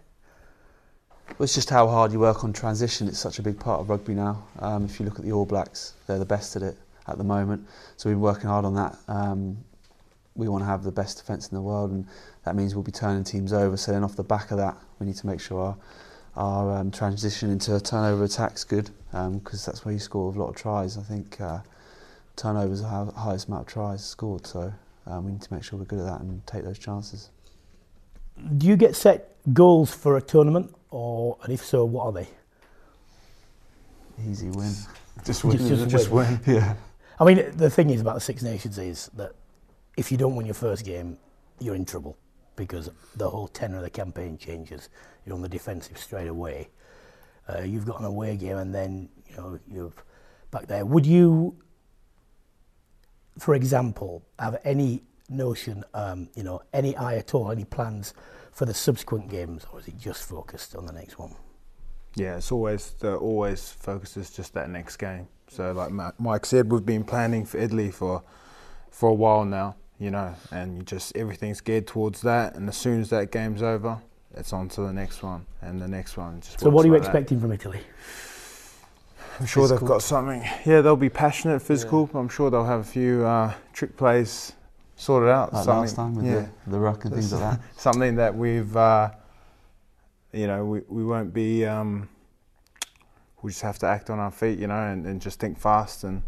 Well, 1.29 1.43
it's 1.43 1.53
just 1.53 1.69
how 1.69 1.87
hard 1.87 2.11
you 2.11 2.19
work 2.19 2.43
on 2.43 2.51
transition. 2.53 3.07
It's 3.07 3.19
such 3.19 3.39
a 3.39 3.43
big 3.43 3.59
part 3.59 3.79
of 3.79 3.89
rugby 3.89 4.15
now. 4.15 4.43
Um, 4.59 4.85
if 4.85 4.99
you 4.99 5.05
look 5.05 5.19
at 5.19 5.25
the 5.25 5.31
All 5.31 5.45
Blacks, 5.45 5.93
they're 6.07 6.19
the 6.19 6.25
best 6.25 6.55
at 6.55 6.63
it 6.63 6.75
at 7.07 7.17
the 7.17 7.23
moment. 7.23 7.67
So 7.97 8.09
we've 8.09 8.15
been 8.15 8.21
working 8.21 8.49
hard 8.49 8.65
on 8.65 8.73
that. 8.75 8.97
Um, 9.07 9.57
we 10.35 10.47
want 10.47 10.63
to 10.63 10.65
have 10.65 10.83
the 10.83 10.91
best 10.91 11.17
defence 11.17 11.49
in 11.49 11.55
the 11.55 11.61
world, 11.61 11.91
and 11.91 12.07
that 12.45 12.55
means 12.55 12.73
we'll 12.73 12.83
be 12.83 12.91
turning 12.91 13.23
teams 13.23 13.53
over. 13.53 13.77
So 13.77 13.91
then, 13.91 14.03
off 14.03 14.15
the 14.15 14.23
back 14.23 14.51
of 14.51 14.57
that, 14.57 14.75
we 14.99 15.05
need 15.05 15.17
to 15.17 15.27
make 15.27 15.39
sure 15.39 15.61
our 15.61 15.77
our 16.35 16.77
um, 16.77 16.91
transition 16.91 17.49
into 17.49 17.75
a 17.75 17.79
turnover 17.79 18.23
attacks 18.23 18.63
good, 18.63 18.89
because 19.11 19.65
that's 19.65 19.83
where 19.83 19.93
you 19.93 19.99
score 19.99 20.33
a 20.33 20.37
lot 20.37 20.49
of 20.49 20.55
tries. 20.55 20.97
I 20.97 21.01
think 21.01 21.39
uh, 21.41 21.59
turnovers 22.39 22.81
are 22.81 23.05
the 23.05 23.11
highest 23.11 23.47
amount 23.47 23.67
of 23.67 23.73
tries 23.73 24.03
scored. 24.03 24.45
So 24.47 24.73
um, 25.05 25.25
we 25.25 25.31
need 25.33 25.41
to 25.41 25.53
make 25.53 25.63
sure 25.63 25.77
we're 25.79 25.85
good 25.85 25.99
at 25.99 26.05
that 26.05 26.21
and 26.21 26.45
take 26.47 26.63
those 26.63 26.79
chances. 26.79 27.29
Do 28.57 28.67
you 28.67 28.77
get 28.77 28.95
set 28.95 29.35
goals 29.53 29.93
for 29.93 30.17
a 30.17 30.21
tournament, 30.21 30.73
or 30.91 31.37
and 31.43 31.51
if 31.53 31.63
so, 31.65 31.83
what 31.85 32.05
are 32.05 32.11
they? 32.13 32.27
Easy 34.29 34.49
win. 34.49 34.71
Just 35.25 35.43
win. 35.43 35.57
Just- 35.57 35.69
Just, 35.69 35.89
just 35.89 36.09
win. 36.09 36.39
Yeah. 36.45 36.75
I 37.19 37.25
mean, 37.25 37.51
the 37.57 37.69
thing 37.69 37.89
is 37.89 37.99
about 37.99 38.15
the 38.15 38.21
Six 38.21 38.41
Nations 38.43 38.77
is 38.77 39.07
that 39.15 39.33
if 39.97 40.09
you 40.11 40.17
don't 40.17 40.35
win 40.35 40.45
your 40.45 40.55
first 40.55 40.85
game, 40.85 41.17
you're 41.59 41.75
in 41.75 41.83
trouble 41.85 42.17
because 42.55 42.89
the 43.15 43.29
whole 43.29 43.47
tenor 43.49 43.77
of 43.77 43.83
the 43.83 43.89
campaign 43.89 44.37
changes. 44.37 44.87
You're 45.25 45.35
on 45.35 45.41
the 45.41 45.49
defensive 45.49 45.97
straight 45.97 46.27
away. 46.27 46.69
Uh, 47.47 47.61
you've 47.63 47.85
got 47.85 47.99
an 47.99 48.05
away 48.05 48.37
game, 48.37 48.57
and 48.57 48.73
then 48.73 49.09
you 49.29 49.35
know 49.35 49.59
you're 49.67 49.91
back 50.51 50.67
there. 50.67 50.85
Would 50.85 51.05
you, 51.05 51.55
for 53.39 53.55
example, 53.55 54.23
have 54.37 54.59
any 54.63 55.01
notion, 55.29 55.83
um, 55.93 56.29
you 56.35 56.43
know, 56.43 56.61
any 56.73 56.95
eye 56.95 57.15
at 57.15 57.33
all, 57.33 57.51
any 57.51 57.65
plans 57.65 58.13
for 58.51 58.65
the 58.65 58.73
subsequent 58.73 59.29
games, 59.29 59.65
or 59.71 59.79
is 59.79 59.87
it 59.87 59.97
just 59.97 60.27
focused 60.27 60.75
on 60.75 60.85
the 60.85 60.93
next 60.93 61.17
one? 61.17 61.35
Yeah, 62.15 62.37
it's 62.37 62.51
always 62.51 62.91
the 62.99 63.15
always 63.15 63.71
focus 63.71 64.17
is 64.17 64.31
just 64.31 64.53
that 64.55 64.69
next 64.69 64.97
game. 64.97 65.27
So 65.47 65.71
like 65.71 66.19
Mike 66.19 66.45
said, 66.45 66.71
we've 66.71 66.85
been 66.85 67.03
planning 67.03 67.45
for 67.45 67.57
Italy 67.57 67.91
for 67.91 68.23
for 68.91 69.09
a 69.09 69.13
while 69.13 69.45
now, 69.45 69.75
you 69.99 70.11
know, 70.11 70.35
and 70.51 70.77
you 70.77 70.83
just 70.83 71.15
everything's 71.15 71.61
geared 71.61 71.87
towards 71.87 72.21
that. 72.21 72.55
And 72.55 72.67
as 72.67 72.75
soon 72.77 72.99
as 73.01 73.09
that 73.11 73.31
game's 73.31 73.61
over, 73.61 74.01
it's 74.35 74.53
on 74.53 74.69
to 74.69 74.81
the 74.81 74.93
next 74.93 75.23
one 75.23 75.45
and 75.61 75.81
the 75.81 75.87
next 75.87 76.17
one. 76.17 76.41
Just 76.41 76.59
So, 76.59 76.69
what 76.69 76.83
are 76.83 76.87
you 76.87 76.93
like 76.93 77.03
that. 77.03 77.09
expecting 77.09 77.39
from 77.39 77.51
Italy? 77.51 77.81
I'm 79.39 79.45
sure 79.45 79.67
they've 79.67 79.79
got 79.79 80.01
something. 80.01 80.43
Yeah, 80.65 80.81
they'll 80.81 80.95
be 80.95 81.09
passionate, 81.09 81.61
physical. 81.61 82.09
I'm 82.13 82.29
sure 82.29 82.49
they'll 82.49 82.65
have 82.65 82.81
a 82.81 82.83
few 82.83 83.25
uh, 83.25 83.53
trick 83.73 83.95
plays 83.95 84.53
sorted 84.95 85.29
out. 85.29 85.53
Like 85.53 85.63
something, 85.63 85.81
last 85.81 85.95
time 85.95 86.15
with 86.15 86.25
yeah, 86.25 86.47
the, 86.65 86.71
the 86.71 86.79
ruck 86.79 87.05
and 87.05 87.13
things 87.13 87.31
like 87.31 87.41
that. 87.41 87.61
something 87.77 88.15
that 88.15 88.35
we've, 88.35 88.75
uh, 88.75 89.11
you 90.33 90.47
know, 90.47 90.65
we, 90.65 90.81
we 90.87 91.05
won't 91.05 91.33
be. 91.33 91.65
Um, 91.65 92.09
we 93.41 93.51
just 93.51 93.61
have 93.61 93.79
to 93.79 93.85
act 93.85 94.09
on 94.09 94.19
our 94.19 94.31
feet, 94.31 94.59
you 94.59 94.67
know, 94.67 94.75
and, 94.75 95.05
and 95.05 95.21
just 95.21 95.39
think 95.39 95.57
fast 95.57 96.03
and 96.03 96.21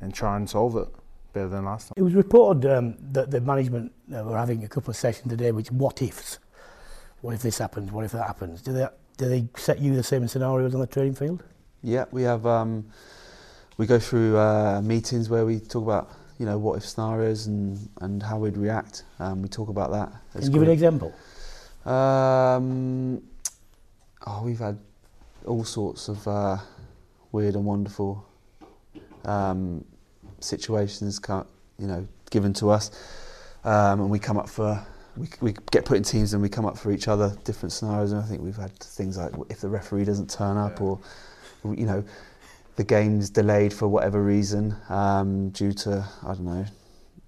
and 0.00 0.12
try 0.12 0.36
and 0.36 0.50
solve 0.50 0.76
it 0.76 0.88
better 1.32 1.48
than 1.48 1.64
last 1.64 1.88
time. 1.88 1.94
It 1.96 2.02
was 2.02 2.14
reported 2.14 2.68
um, 2.70 2.96
that 3.12 3.30
the 3.30 3.40
management 3.40 3.92
uh, 4.12 4.24
were 4.24 4.36
having 4.36 4.64
a 4.64 4.68
couple 4.68 4.90
of 4.90 4.96
sessions 4.96 5.28
today, 5.28 5.52
which 5.52 5.70
what 5.70 6.02
ifs. 6.02 6.38
What 7.20 7.34
if 7.34 7.42
this 7.42 7.58
happens? 7.58 7.92
What 7.92 8.04
if 8.04 8.10
that 8.12 8.26
happens? 8.26 8.62
Do 8.62 8.72
they 8.72 8.88
do 9.16 9.28
they 9.28 9.46
set 9.56 9.78
you 9.78 9.94
the 9.94 10.02
same 10.02 10.26
scenarios 10.26 10.74
on 10.74 10.80
the 10.80 10.86
training 10.88 11.14
field? 11.14 11.44
Yeah, 11.82 12.04
we 12.10 12.22
have. 12.22 12.46
Um, 12.46 12.86
we 13.78 13.86
go 13.86 13.98
through 13.98 14.38
uh, 14.38 14.80
meetings 14.82 15.28
where 15.28 15.44
we 15.44 15.58
talk 15.58 15.82
about 15.82 16.10
you 16.38 16.46
know 16.46 16.58
what 16.58 16.76
if 16.76 16.86
scenarios 16.86 17.46
and 17.46 17.88
and 18.00 18.22
how 18.22 18.38
we'd 18.38 18.56
react. 18.56 19.04
Um, 19.18 19.42
we 19.42 19.48
talk 19.48 19.68
about 19.68 19.90
that. 19.90 20.10
Can 20.32 20.40
as 20.40 20.46
you 20.48 20.52
give 20.52 20.62
an 20.62 20.70
example? 20.70 21.12
Um, 21.84 23.22
oh, 24.26 24.42
we've 24.44 24.58
had 24.58 24.78
all 25.46 25.64
sorts 25.64 26.08
of 26.08 26.26
uh, 26.28 26.58
weird 27.32 27.54
and 27.56 27.64
wonderful 27.64 28.24
um, 29.24 29.84
situations, 30.38 31.20
you 31.28 31.86
know, 31.88 32.06
given 32.30 32.52
to 32.54 32.70
us, 32.70 32.90
um, 33.64 34.00
and 34.02 34.10
we 34.10 34.18
come 34.18 34.38
up 34.38 34.48
for. 34.48 34.84
We, 35.14 35.28
we 35.42 35.54
get 35.70 35.84
put 35.84 35.98
in 35.98 36.04
teams 36.04 36.32
and 36.32 36.40
we 36.40 36.48
come 36.48 36.64
up 36.64 36.78
for 36.78 36.90
each 36.90 37.06
other, 37.06 37.36
different 37.44 37.70
scenarios. 37.74 38.12
And 38.12 38.22
I 38.22 38.24
think 38.24 38.40
we've 38.40 38.56
had 38.56 38.72
things 38.78 39.18
like 39.18 39.30
if 39.50 39.60
the 39.60 39.68
referee 39.68 40.06
doesn't 40.06 40.30
turn 40.30 40.56
up, 40.56 40.78
Yeah. 40.80 40.86
or 40.86 41.00
you 41.64 41.86
know, 41.86 42.04
the 42.76 42.84
game's 42.84 43.30
delayed 43.30 43.72
for 43.72 43.88
whatever 43.88 44.22
reason 44.22 44.76
um, 44.88 45.50
due 45.50 45.72
to 45.72 46.06
I 46.22 46.28
don't 46.34 46.44
know, 46.44 46.64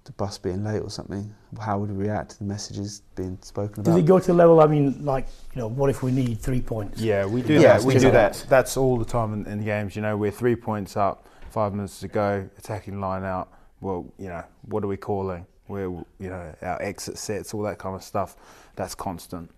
the 0.05 0.11
bus 0.13 0.37
being 0.37 0.63
late 0.63 0.79
or 0.81 0.89
something. 0.89 1.33
How 1.59 1.79
would 1.79 1.91
we 1.91 2.05
react 2.05 2.31
to 2.31 2.37
the 2.39 2.43
messages 2.45 3.01
being 3.15 3.37
spoken 3.41 3.81
about? 3.81 3.91
Does 3.91 3.99
it 3.99 4.05
go 4.05 4.19
to 4.19 4.27
the 4.27 4.33
level? 4.33 4.59
I 4.61 4.67
mean, 4.67 5.03
like 5.05 5.27
you 5.53 5.61
know, 5.61 5.67
what 5.67 5.89
if 5.89 6.03
we 6.03 6.11
need 6.11 6.39
three 6.39 6.61
points? 6.61 7.01
Yeah, 7.01 7.25
we 7.25 7.41
do 7.41 7.53
Yeah, 7.53 7.77
that. 7.77 7.83
We 7.83 7.93
do 7.95 8.11
that. 8.11 8.33
that. 8.33 8.45
That's 8.49 8.77
all 8.77 8.97
the 8.97 9.05
time 9.05 9.33
in, 9.33 9.45
in 9.45 9.63
games. 9.63 9.95
You 9.95 10.01
know, 10.01 10.17
we're 10.17 10.31
three 10.31 10.55
points 10.55 10.97
up, 10.97 11.27
five 11.49 11.73
minutes 11.73 11.99
to 12.01 12.07
go, 12.07 12.47
attacking 12.57 12.99
line 12.99 13.23
out. 13.23 13.51
Well, 13.81 14.05
you 14.17 14.27
know, 14.27 14.43
what 14.63 14.83
are 14.83 14.87
we 14.87 14.97
calling? 14.97 15.45
We're, 15.67 15.89
you 15.89 16.29
know, 16.29 16.53
our 16.61 16.81
exit 16.81 17.17
sets, 17.17 17.53
all 17.53 17.63
that 17.63 17.79
kind 17.79 17.95
of 17.95 18.03
stuff. 18.03 18.35
That's 18.75 18.93
constant 18.93 19.49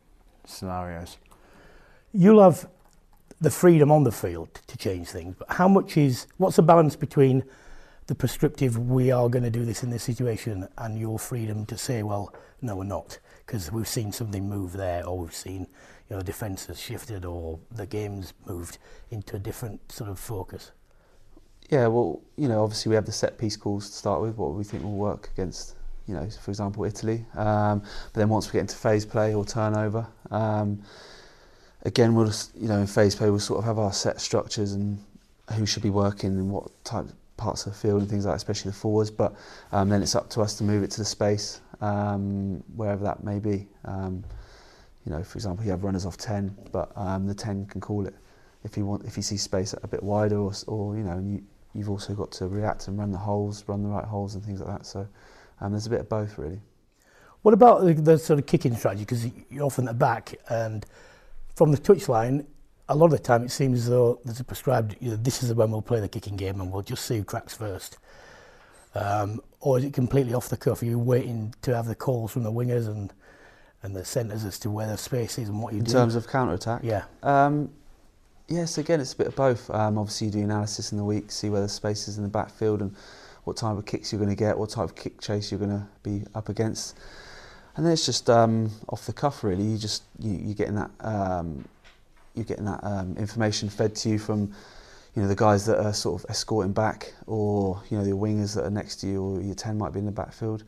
scenarios. 0.46 1.18
You'll 2.14 2.42
have 2.42 2.68
the 3.40 3.52
freedom 3.52 3.92
on 3.92 4.04
the 4.04 4.12
field 4.12 4.54
to 4.68 4.78
change 4.78 5.10
things, 5.10 5.36
but 5.38 5.50
how 5.52 5.68
much 5.68 5.98
is 5.98 6.28
what's 6.38 6.56
the 6.56 6.64
balance 6.64 6.96
between 6.96 7.44
the 8.08 8.16
prescriptive 8.16 8.78
we 8.90 9.12
are 9.12 9.30
going 9.30 9.44
to 9.44 9.50
do 9.50 9.66
this 9.66 9.84
in 9.84 9.90
this 9.90 10.04
situation 10.04 10.68
and 10.78 10.98
your 10.98 11.20
freedom 11.20 11.66
to 11.66 11.78
say, 11.78 12.04
well, 12.04 12.34
no, 12.62 12.78
we're 12.78 12.86
not, 12.86 13.20
because 13.46 13.72
we've 13.72 13.88
seen 13.88 14.12
something 14.12 14.50
move 14.50 14.74
there, 14.74 15.06
or 15.06 15.20
we've 15.20 15.36
seen 15.36 15.68
you 16.10 16.16
know 16.16 16.22
defence 16.22 16.66
has 16.66 16.80
shifted, 16.80 17.26
or 17.26 17.60
the 17.72 17.86
game's 17.86 18.34
moved 18.46 18.78
into 19.12 19.36
a 19.36 19.40
different 19.40 19.92
sort 19.92 20.10
of 20.10 20.18
focus. 20.18 20.72
Yeah, 21.70 21.88
well, 21.88 22.22
you 22.38 22.48
know, 22.48 22.64
obviously 22.64 22.90
we 22.90 22.96
have 22.96 23.06
the 23.06 23.12
set 23.12 23.38
piece 23.38 23.58
calls 23.58 23.90
to 23.90 23.96
start 23.96 24.22
with, 24.22 24.38
what 24.38 24.54
we 24.54 24.64
think 24.64 24.84
will 24.84 24.96
work 24.96 25.30
against, 25.34 25.76
you 26.08 26.14
know, 26.14 26.28
for 26.30 26.50
example, 26.50 26.86
Italy. 26.86 27.26
Um, 27.36 27.82
but 27.82 28.14
then 28.14 28.30
once 28.30 28.48
we 28.48 28.54
get 28.54 28.62
into 28.62 28.78
phase 28.78 29.06
play 29.06 29.34
or 29.34 29.44
turnover, 29.46 30.08
um, 30.32 30.82
again, 31.84 32.16
we'll 32.16 32.32
you 32.56 32.68
know, 32.68 32.80
in 32.80 32.88
phase 32.88 33.16
play 33.16 33.30
we'll 33.30 33.40
sort 33.40 33.60
of 33.60 33.66
have 33.66 33.80
our 33.80 33.94
set 33.94 34.22
structures 34.22 34.74
and 34.74 35.00
who 35.54 35.66
should 35.66 35.84
be 35.84 35.90
working 35.90 36.32
and 36.32 36.50
what 36.50 36.72
type 36.84 37.06
parts 37.38 37.66
of 37.66 37.74
the 37.74 37.80
field 37.80 38.02
and 38.02 38.10
things 38.10 38.26
like 38.26 38.34
that, 38.34 38.38
especially 38.38 38.72
the 38.72 38.78
forwards. 38.78 39.12
But 39.12 39.36
um, 39.72 39.90
then 39.90 40.02
it's 40.02 40.16
up 40.16 40.30
to 40.32 40.42
us 40.42 40.56
to 40.56 40.64
move 40.64 40.84
it 40.84 40.92
to 40.92 40.98
the 41.00 41.06
space, 41.06 41.62
um, 41.82 42.64
wherever 42.76 43.04
that 43.04 43.24
may 43.24 43.40
be. 43.40 43.68
Um, 43.86 44.24
you 45.06 45.12
know, 45.12 45.24
for 45.24 45.38
example, 45.38 45.64
you 45.64 45.72
have 45.72 45.84
runners 45.84 46.06
off 46.06 46.18
10, 46.18 46.56
but 46.72 46.92
um, 46.96 47.28
the 47.28 47.36
10 47.36 47.68
can 47.68 47.82
call 47.82 48.06
it 48.06 48.16
if 48.64 48.76
he 48.76 48.82
want 48.82 49.06
if 49.06 49.16
he 49.16 49.22
sees 49.22 49.42
space 49.42 49.74
a 49.82 49.88
bit 49.88 50.04
wider 50.04 50.38
or, 50.38 50.52
or 50.68 50.98
you 50.98 51.04
know 51.04 51.20
you, 51.20 51.42
you've 51.74 51.90
also 51.90 52.14
got 52.14 52.32
to 52.32 52.48
react 52.48 52.88
and 52.88 52.98
run 53.00 53.12
the 53.12 53.18
holes 53.18 53.64
run 53.68 53.84
the 53.84 53.88
right 53.88 54.04
holes 54.04 54.36
and 54.36 54.44
things 54.44 54.60
like 54.60 54.80
that 54.80 54.86
so 54.86 55.08
um, 55.62 55.72
there's 55.72 55.88
a 55.88 55.90
bit 55.90 56.02
of 56.02 56.10
both 56.10 56.38
really 56.38 56.60
What 57.44 57.54
about 57.54 57.86
the, 57.86 57.94
the 57.94 58.18
sort 58.18 58.40
of 58.40 58.46
kicking 58.46 58.76
strategy? 58.76 59.04
Because 59.04 59.26
you're 59.50 59.66
often 59.66 59.88
at 59.88 59.92
the 59.92 59.98
back, 59.98 60.36
and 60.50 60.86
from 61.58 61.72
the 61.72 61.78
touchline, 61.78 62.46
a 62.88 62.96
lot 62.96 63.08
of 63.08 63.14
the 63.14 63.18
time 63.18 63.44
it 63.44 63.50
seems 63.50 63.80
as 63.80 63.90
though 63.90 64.20
there's 64.24 64.40
a 64.40 64.44
prescribed, 64.44 64.96
you 65.00 65.10
know, 65.10 65.16
this 65.16 65.42
is 65.42 65.52
when 65.56 65.72
we'll 65.72 65.82
play 65.82 66.00
the 66.00 66.08
kicking 66.08 66.38
game 66.38 66.62
and 66.62 66.72
we'll 66.72 66.84
just 66.84 67.04
see 67.04 67.18
who 67.18 67.24
cracks 67.24 67.56
first. 67.56 67.98
Um, 68.94 69.42
or 69.60 69.80
is 69.80 69.84
it 69.84 69.92
completely 69.92 70.36
off 70.36 70.50
the 70.50 70.58
cuff? 70.58 70.84
Are 70.84 70.86
you 70.86 71.00
waiting 71.00 71.56
to 71.64 71.76
have 71.76 71.88
the 71.88 71.96
calls 71.96 72.32
from 72.32 72.44
the 72.44 72.52
wingers 72.52 72.88
and 72.88 73.12
and 73.84 73.96
the 73.96 74.06
centres 74.06 74.44
as 74.44 74.60
to 74.60 74.70
where 74.70 74.88
the 74.88 74.98
space 74.98 75.40
is 75.40 75.50
and 75.50 75.62
what 75.62 75.74
you 75.74 75.80
in 75.80 75.86
do? 75.86 75.92
In 75.92 75.98
terms 75.98 76.16
of 76.16 76.28
counter 76.28 76.54
attack? 76.54 76.82
Yeah. 76.84 77.06
Um, 77.24 77.72
yes, 78.48 78.78
again, 78.78 79.02
it's 79.02 79.14
a 79.14 79.18
bit 79.18 79.28
of 79.28 79.36
both. 79.36 79.70
Um, 79.72 79.98
obviously, 79.98 80.28
you 80.28 80.34
do 80.34 80.44
analysis 80.44 80.92
in 80.92 81.00
the 81.00 81.04
week, 81.04 81.32
see 81.32 81.50
where 81.50 81.62
the 81.62 81.70
space 81.70 82.08
is 82.08 82.18
in 82.18 82.24
the 82.24 82.30
backfield 82.30 82.82
and 82.82 82.96
what 83.46 83.58
type 83.58 83.78
of 83.78 83.86
kicks 83.86 84.12
you're 84.12 84.20
going 84.20 84.30
to 84.30 84.36
get, 84.36 84.58
what 84.58 84.70
type 84.70 84.86
of 84.86 84.96
kick 84.96 85.22
chase 85.22 85.52
you're 85.52 85.60
going 85.60 85.72
to 85.72 85.88
be 86.04 86.24
up 86.36 86.50
against. 86.50 86.98
And 87.78 87.86
then 87.86 87.94
it's 87.94 88.06
just 88.06 88.30
um, 88.30 88.72
off 88.90 89.06
the 89.06 89.14
cuff 89.14 89.44
really. 89.44 89.64
You 89.64 89.78
just 89.78 90.04
you, 90.20 90.32
you're 90.32 90.56
getting 90.56 90.76
that 90.76 90.92
um, 91.00 91.64
you're 92.34 92.46
getting 92.46 92.66
that 92.66 92.84
um, 92.84 93.16
information 93.18 93.70
fed 93.70 93.96
to 93.98 94.10
you 94.10 94.20
from 94.20 94.52
you 95.16 95.22
know 95.22 95.28
the 95.28 95.36
guys 95.36 95.66
that 95.68 95.80
are 95.80 95.94
sort 95.94 96.22
of 96.22 96.30
escorting 96.30 96.74
back 96.74 97.14
or 97.28 97.82
you 97.90 97.98
know 97.98 98.04
the 98.04 98.12
wingers 98.12 98.56
that 98.56 98.66
are 98.66 98.72
next 98.72 98.98
to 98.98 99.08
you 99.08 99.24
or 99.24 99.42
your 99.42 99.56
10 99.56 99.78
might 99.78 99.94
be 99.94 100.00
in 100.00 100.06
the 100.06 100.12
backfield. 100.12 100.64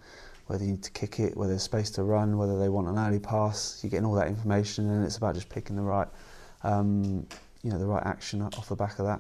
Whether 0.47 0.63
you 0.63 0.71
need 0.71 0.83
to 0.83 0.91
kick 0.91 1.19
it 1.19 1.35
whether 1.35 1.51
there's 1.51 1.63
space 1.63 1.91
to 1.91 2.03
run 2.03 2.37
whether 2.37 2.57
they 2.57 2.69
want 2.69 2.87
an 2.87 2.97
early 2.97 3.19
pass 3.19 3.79
you're 3.83 3.91
getting 3.91 4.05
all 4.05 4.15
that 4.15 4.27
information 4.27 4.89
and 4.89 5.05
it's 5.05 5.17
about 5.17 5.35
just 5.35 5.47
picking 5.49 5.75
the 5.75 5.81
right 5.83 6.07
um, 6.63 7.27
you 7.63 7.71
know 7.71 7.77
the 7.77 7.85
right 7.85 8.03
action 8.05 8.41
off 8.41 8.69
the 8.69 8.75
back 8.75 8.99
of 8.99 9.05
that. 9.05 9.19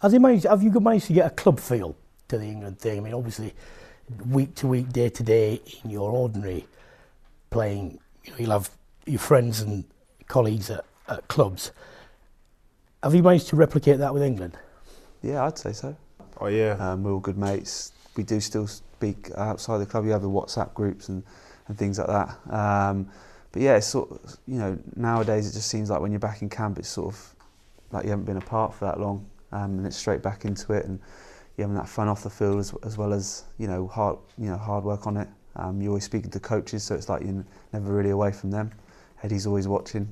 Has 0.00 0.12
he 0.12 0.18
managed, 0.18 0.44
have 0.44 0.62
you 0.62 0.70
managed 0.70 1.06
to 1.06 1.12
get 1.12 1.26
a 1.26 1.30
club 1.30 1.58
feel 1.58 1.96
to 2.28 2.38
the 2.38 2.44
England 2.44 2.78
thing? 2.78 2.98
I 2.98 3.00
mean, 3.00 3.14
obviously, 3.14 3.52
week 4.28 4.54
to 4.56 4.66
week, 4.66 4.90
day 4.90 5.08
to 5.08 5.22
day, 5.22 5.60
in 5.84 5.90
your 5.90 6.10
ordinary 6.10 6.66
playing, 7.50 7.98
you 8.24 8.32
know, 8.32 8.38
you'll 8.38 8.50
have 8.52 8.70
your 9.06 9.18
friends 9.18 9.60
and 9.60 9.84
colleagues 10.26 10.70
at, 10.70 10.84
at 11.08 11.26
clubs. 11.28 11.72
Have 13.02 13.14
you 13.14 13.22
managed 13.22 13.48
to 13.48 13.56
replicate 13.56 13.98
that 13.98 14.12
with 14.12 14.22
England? 14.22 14.56
yeah 15.22 15.44
I'd 15.44 15.58
say 15.58 15.72
so. 15.72 15.96
Oh 16.40 16.46
yeah, 16.46 16.76
um, 16.78 17.02
we're 17.02 17.12
all 17.12 17.20
good 17.20 17.38
mates. 17.38 17.92
We 18.16 18.22
do 18.22 18.40
still 18.40 18.66
speak 18.66 19.30
outside 19.36 19.78
the 19.78 19.86
club. 19.86 20.04
You 20.04 20.12
have 20.12 20.22
the 20.22 20.28
WhatsApp 20.28 20.74
groups 20.74 21.08
and, 21.08 21.22
and 21.66 21.76
things 21.76 21.98
like 21.98 22.08
that. 22.08 22.52
Um, 22.52 23.08
but 23.52 23.62
yeah 23.62 23.76
it's 23.76 23.86
sort 23.86 24.10
of, 24.10 24.36
you 24.46 24.58
know 24.58 24.78
nowadays 24.94 25.48
it 25.48 25.52
just 25.52 25.68
seems 25.68 25.90
like 25.90 26.00
when 26.00 26.12
you're 26.12 26.20
back 26.20 26.42
in 26.42 26.48
camp 26.48 26.78
it's 26.78 26.88
sort 26.88 27.14
of 27.14 27.34
like 27.92 28.04
you 28.04 28.10
haven't 28.10 28.26
been 28.26 28.36
apart 28.36 28.74
for 28.74 28.84
that 28.84 29.00
long 29.00 29.24
um, 29.52 29.78
and 29.78 29.86
it's 29.86 29.96
straight 29.96 30.22
back 30.22 30.44
into 30.44 30.72
it. 30.72 30.84
And 30.86 31.00
you're 31.58 31.66
having 31.66 31.76
that 31.76 31.88
fun 31.88 32.08
off 32.08 32.22
the 32.22 32.30
field 32.30 32.58
as, 32.60 32.72
as 32.84 32.96
well 32.96 33.12
as 33.12 33.44
you 33.58 33.66
know 33.66 33.86
hard 33.88 34.16
you 34.38 34.48
know 34.48 34.56
hard 34.56 34.84
work 34.84 35.06
on 35.06 35.16
it 35.16 35.28
um, 35.56 35.82
you're 35.82 35.90
always 35.90 36.04
speaking 36.04 36.30
to 36.30 36.40
coaches 36.40 36.84
so 36.84 36.94
it's 36.94 37.08
like 37.08 37.22
you're 37.22 37.44
never 37.72 37.92
really 37.92 38.10
away 38.10 38.30
from 38.32 38.50
them 38.50 38.70
Eddie's 39.22 39.46
always 39.46 39.66
watching 39.66 40.08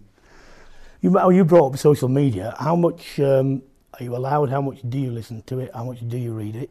You, 1.00 1.16
oh, 1.18 1.30
you 1.30 1.44
brought 1.44 1.72
up 1.74 1.78
social 1.78 2.08
media. 2.08 2.54
How 2.58 2.74
much 2.74 3.20
um, 3.20 3.62
are 3.94 4.02
you 4.02 4.16
allowed? 4.16 4.48
How 4.50 4.60
much 4.60 4.78
do 4.88 4.98
you 4.98 5.10
listen 5.12 5.42
to 5.42 5.60
it? 5.60 5.70
How 5.72 5.84
much 5.84 6.00
do 6.08 6.16
you 6.16 6.32
read 6.32 6.56
it? 6.56 6.70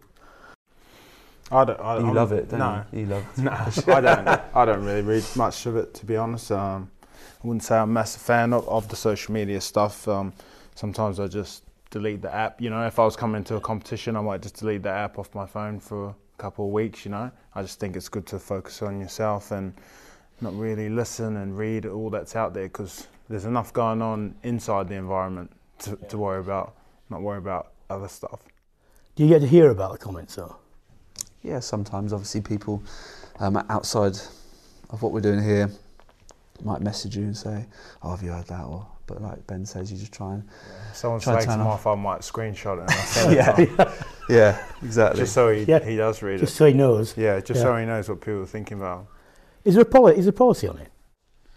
I 1.51 1.63
don't. 1.63 1.79
I, 1.79 2.00
you 2.00 2.05
I'm- 2.08 2.15
love 2.15 2.32
it 2.32 2.50
don't 2.50 2.60
no, 2.60 2.84
you 2.91 3.01
you 3.01 3.05
love 3.05 3.38
no, 3.38 3.51
I 3.94 4.01
don't. 4.01 4.27
I 4.53 4.65
don't 4.65 4.84
really 4.84 5.03
read 5.03 5.24
much 5.36 5.65
of 5.67 5.77
it, 5.77 5.94
to 5.94 6.05
be 6.05 6.17
honest. 6.17 6.51
Um, 6.51 6.89
I 7.13 7.48
wouldn't 7.48 7.63
say 7.63 7.77
I'm 7.77 7.89
a 7.91 7.94
massive 7.94 8.22
fan 8.24 8.51
of, 8.51 8.67
of 8.67 8.88
the 8.89 8.96
social 8.96 9.32
media 9.34 9.62
stuff. 9.62 10.08
Um, 10.08 10.34
sometimes 10.74 11.20
I 11.20 11.27
just 11.27 11.63
delete 11.95 12.21
the 12.21 12.35
app. 12.35 12.59
You 12.59 12.69
know, 12.69 12.85
if 12.85 12.99
I 12.99 13.05
was 13.05 13.15
coming 13.15 13.41
to 13.45 13.55
a 13.55 13.61
competition, 13.61 14.17
I 14.17 14.21
might 14.21 14.41
just 14.41 14.59
delete 14.59 14.83
the 14.83 14.89
app 14.89 15.17
off 15.17 15.33
my 15.33 15.45
phone 15.45 15.79
for 15.79 16.09
a 16.09 16.15
couple 16.37 16.65
of 16.65 16.73
weeks. 16.73 17.05
You 17.05 17.11
know, 17.11 17.31
I 17.53 17.61
just 17.61 17.79
think 17.79 17.95
it's 17.95 18.09
good 18.09 18.25
to 18.27 18.37
focus 18.37 18.81
on 18.81 18.99
yourself 18.99 19.51
and 19.51 19.73
not 20.41 20.53
really 20.57 20.89
listen 20.89 21.37
and 21.37 21.57
read 21.57 21.85
all 21.85 22.09
that's 22.09 22.35
out 22.35 22.53
there 22.53 22.65
because 22.65 23.07
there's 23.29 23.45
enough 23.45 23.71
going 23.71 24.01
on 24.01 24.35
inside 24.43 24.89
the 24.89 24.95
environment 24.95 25.49
to, 25.79 25.95
to 25.95 26.17
worry 26.17 26.41
about. 26.41 26.75
Not 27.09 27.21
worry 27.21 27.37
about 27.37 27.71
other 27.89 28.09
stuff. 28.09 28.41
Do 29.15 29.23
you 29.23 29.29
get 29.29 29.39
to 29.39 29.47
hear 29.47 29.69
about 29.69 29.93
the 29.93 29.97
comments 29.97 30.35
though? 30.35 30.57
Yeah, 31.43 31.61
sometimes 31.61 32.11
obviously 32.11 32.41
people 32.41 32.83
um, 33.39 33.55
outside 33.69 34.17
of 34.89 35.01
what 35.01 35.13
we're 35.13 35.21
doing 35.21 35.41
here 35.41 35.71
might 36.61 36.81
message 36.81 37.15
you 37.15 37.23
and 37.23 37.37
say, 37.37 37.67
"Oh, 38.03 38.09
have 38.11 38.21
you 38.21 38.31
heard 38.31 38.47
that?" 38.47 38.65
Or, 38.65 38.85
but 39.07 39.21
like 39.21 39.45
Ben 39.47 39.65
says, 39.65 39.91
you 39.91 39.97
just 39.97 40.12
try 40.13 40.33
and 40.33 40.43
If 40.91 40.97
someone 40.97 41.19
Try 41.19 41.33
and 41.35 41.43
slags 41.43 41.55
him 41.55 41.67
off. 41.67 41.85
off, 41.85 41.88
I 41.88 41.95
might 42.01 42.21
screenshot 42.21 42.77
it 42.77 42.81
and 42.81 42.91
I'll 42.91 42.97
send 43.05 43.33
it 43.33 43.69
yeah, 43.77 43.93
yeah, 44.29 44.65
exactly. 44.83 45.21
just 45.21 45.33
so 45.33 45.50
he, 45.53 45.63
Yeah. 45.63 45.83
he 45.83 45.95
does 45.95 46.21
read 46.21 46.39
Just 46.39 46.43
it. 46.43 46.45
Just 46.45 46.57
so 46.57 46.65
he 46.65 46.74
knows. 46.74 47.15
Yeah, 47.17 47.39
just 47.39 47.57
Yeah. 47.59 47.63
so 47.63 47.77
he 47.77 47.85
knows 47.85 48.09
what 48.09 48.21
people 48.21 48.41
are 48.41 48.45
thinking 48.45 48.77
about. 48.79 49.07
Is 49.63 49.75
there 49.75 49.83
a 49.83 49.85
policy? 49.85 50.19
Is 50.19 50.25
there 50.25 50.29
a 50.31 50.33
policy 50.33 50.67
on 50.67 50.77
it? 50.77 50.91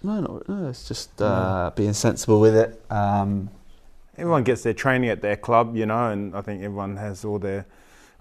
No, 0.02 0.20
not, 0.20 0.48
no, 0.48 0.68
it's 0.68 0.86
just 0.86 1.20
uh, 1.20 1.70
being 1.74 1.92
sensible 1.92 2.40
with 2.40 2.54
it. 2.56 2.80
Um, 2.90 3.50
everyone 4.16 4.44
gets 4.44 4.62
their 4.62 4.72
training 4.74 5.10
at 5.10 5.20
their 5.22 5.36
club, 5.36 5.74
you 5.76 5.86
know, 5.86 6.10
and 6.10 6.36
I 6.36 6.40
think 6.40 6.62
everyone 6.62 6.96
has 6.96 7.24
all 7.24 7.38
their 7.38 7.66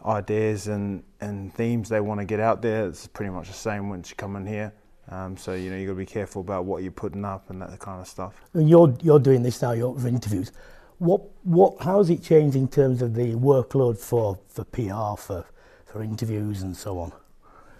ideas 0.05 0.67
and, 0.67 1.03
and 1.21 1.53
themes 1.53 1.89
they 1.89 1.99
want 2.01 2.19
to 2.19 2.25
get 2.25 2.39
out 2.39 2.61
there. 2.61 2.87
It's 2.87 3.05
pretty 3.07 3.29
much 3.31 3.47
the 3.47 3.53
same 3.53 3.89
once 3.89 4.09
you 4.09 4.15
come 4.15 4.35
in 4.35 4.45
here. 4.47 4.73
Um, 5.09 5.37
so 5.37 5.53
you 5.53 5.69
know 5.69 5.77
you 5.77 5.85
got 5.85 5.93
to 5.93 5.97
be 5.97 6.05
careful 6.05 6.41
about 6.41 6.65
what 6.65 6.83
you're 6.83 6.91
putting 6.91 7.23
up 7.23 7.49
and 7.49 7.61
that 7.61 7.79
kind 7.79 8.01
of 8.01 8.07
stuff. 8.07 8.35
And 8.53 8.69
you're 8.69 8.95
you're 9.01 9.19
doing 9.19 9.41
this 9.41 9.61
now. 9.61 9.71
You're 9.71 9.97
for 9.97 10.07
interviews. 10.07 10.51
What 10.97 11.21
what 11.43 11.81
how 11.81 11.99
has 11.99 12.09
it 12.09 12.23
changed 12.23 12.55
in 12.55 12.67
terms 12.67 13.01
of 13.01 13.13
the 13.13 13.35
workload 13.35 13.97
for 13.97 14.37
for 14.47 14.63
PR 14.65 15.21
for 15.21 15.45
for 15.85 16.03
interviews 16.03 16.61
and 16.61 16.75
so 16.75 16.99
on? 16.99 17.11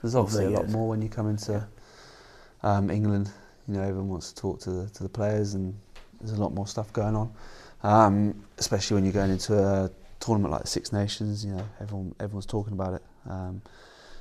There's 0.02 0.16
obviously 0.16 0.46
a 0.46 0.50
lot 0.52 0.70
more 0.70 0.88
when 0.88 1.02
you 1.02 1.10
come 1.10 1.30
into 1.30 1.68
um, 2.64 2.90
England. 2.90 3.32
You 3.68 3.76
know, 3.76 3.82
everyone 3.82 4.10
wants 4.10 4.32
to 4.32 4.42
talk 4.42 4.60
to 4.62 4.72
the, 4.72 4.90
to 4.92 5.04
the 5.04 5.10
players, 5.10 5.56
and 5.56 5.78
there's 6.22 6.38
a 6.38 6.42
lot 6.42 6.54
more 6.54 6.68
stuff 6.68 6.94
going 6.94 7.16
on. 7.16 7.34
Um, 7.84 8.46
especially 8.58 8.96
when 8.96 9.04
you're 9.04 9.14
going 9.14 9.32
into 9.32 9.58
a 9.58 9.92
tournament 10.20 10.52
like 10.52 10.62
the 10.62 10.68
Six 10.68 10.94
Nations. 10.94 11.44
You 11.44 11.56
know, 11.56 11.70
everyone 11.82 12.16
everyone's 12.22 12.46
talking 12.46 12.74
about 12.74 12.94
it. 12.94 13.04
Um, 13.30 13.62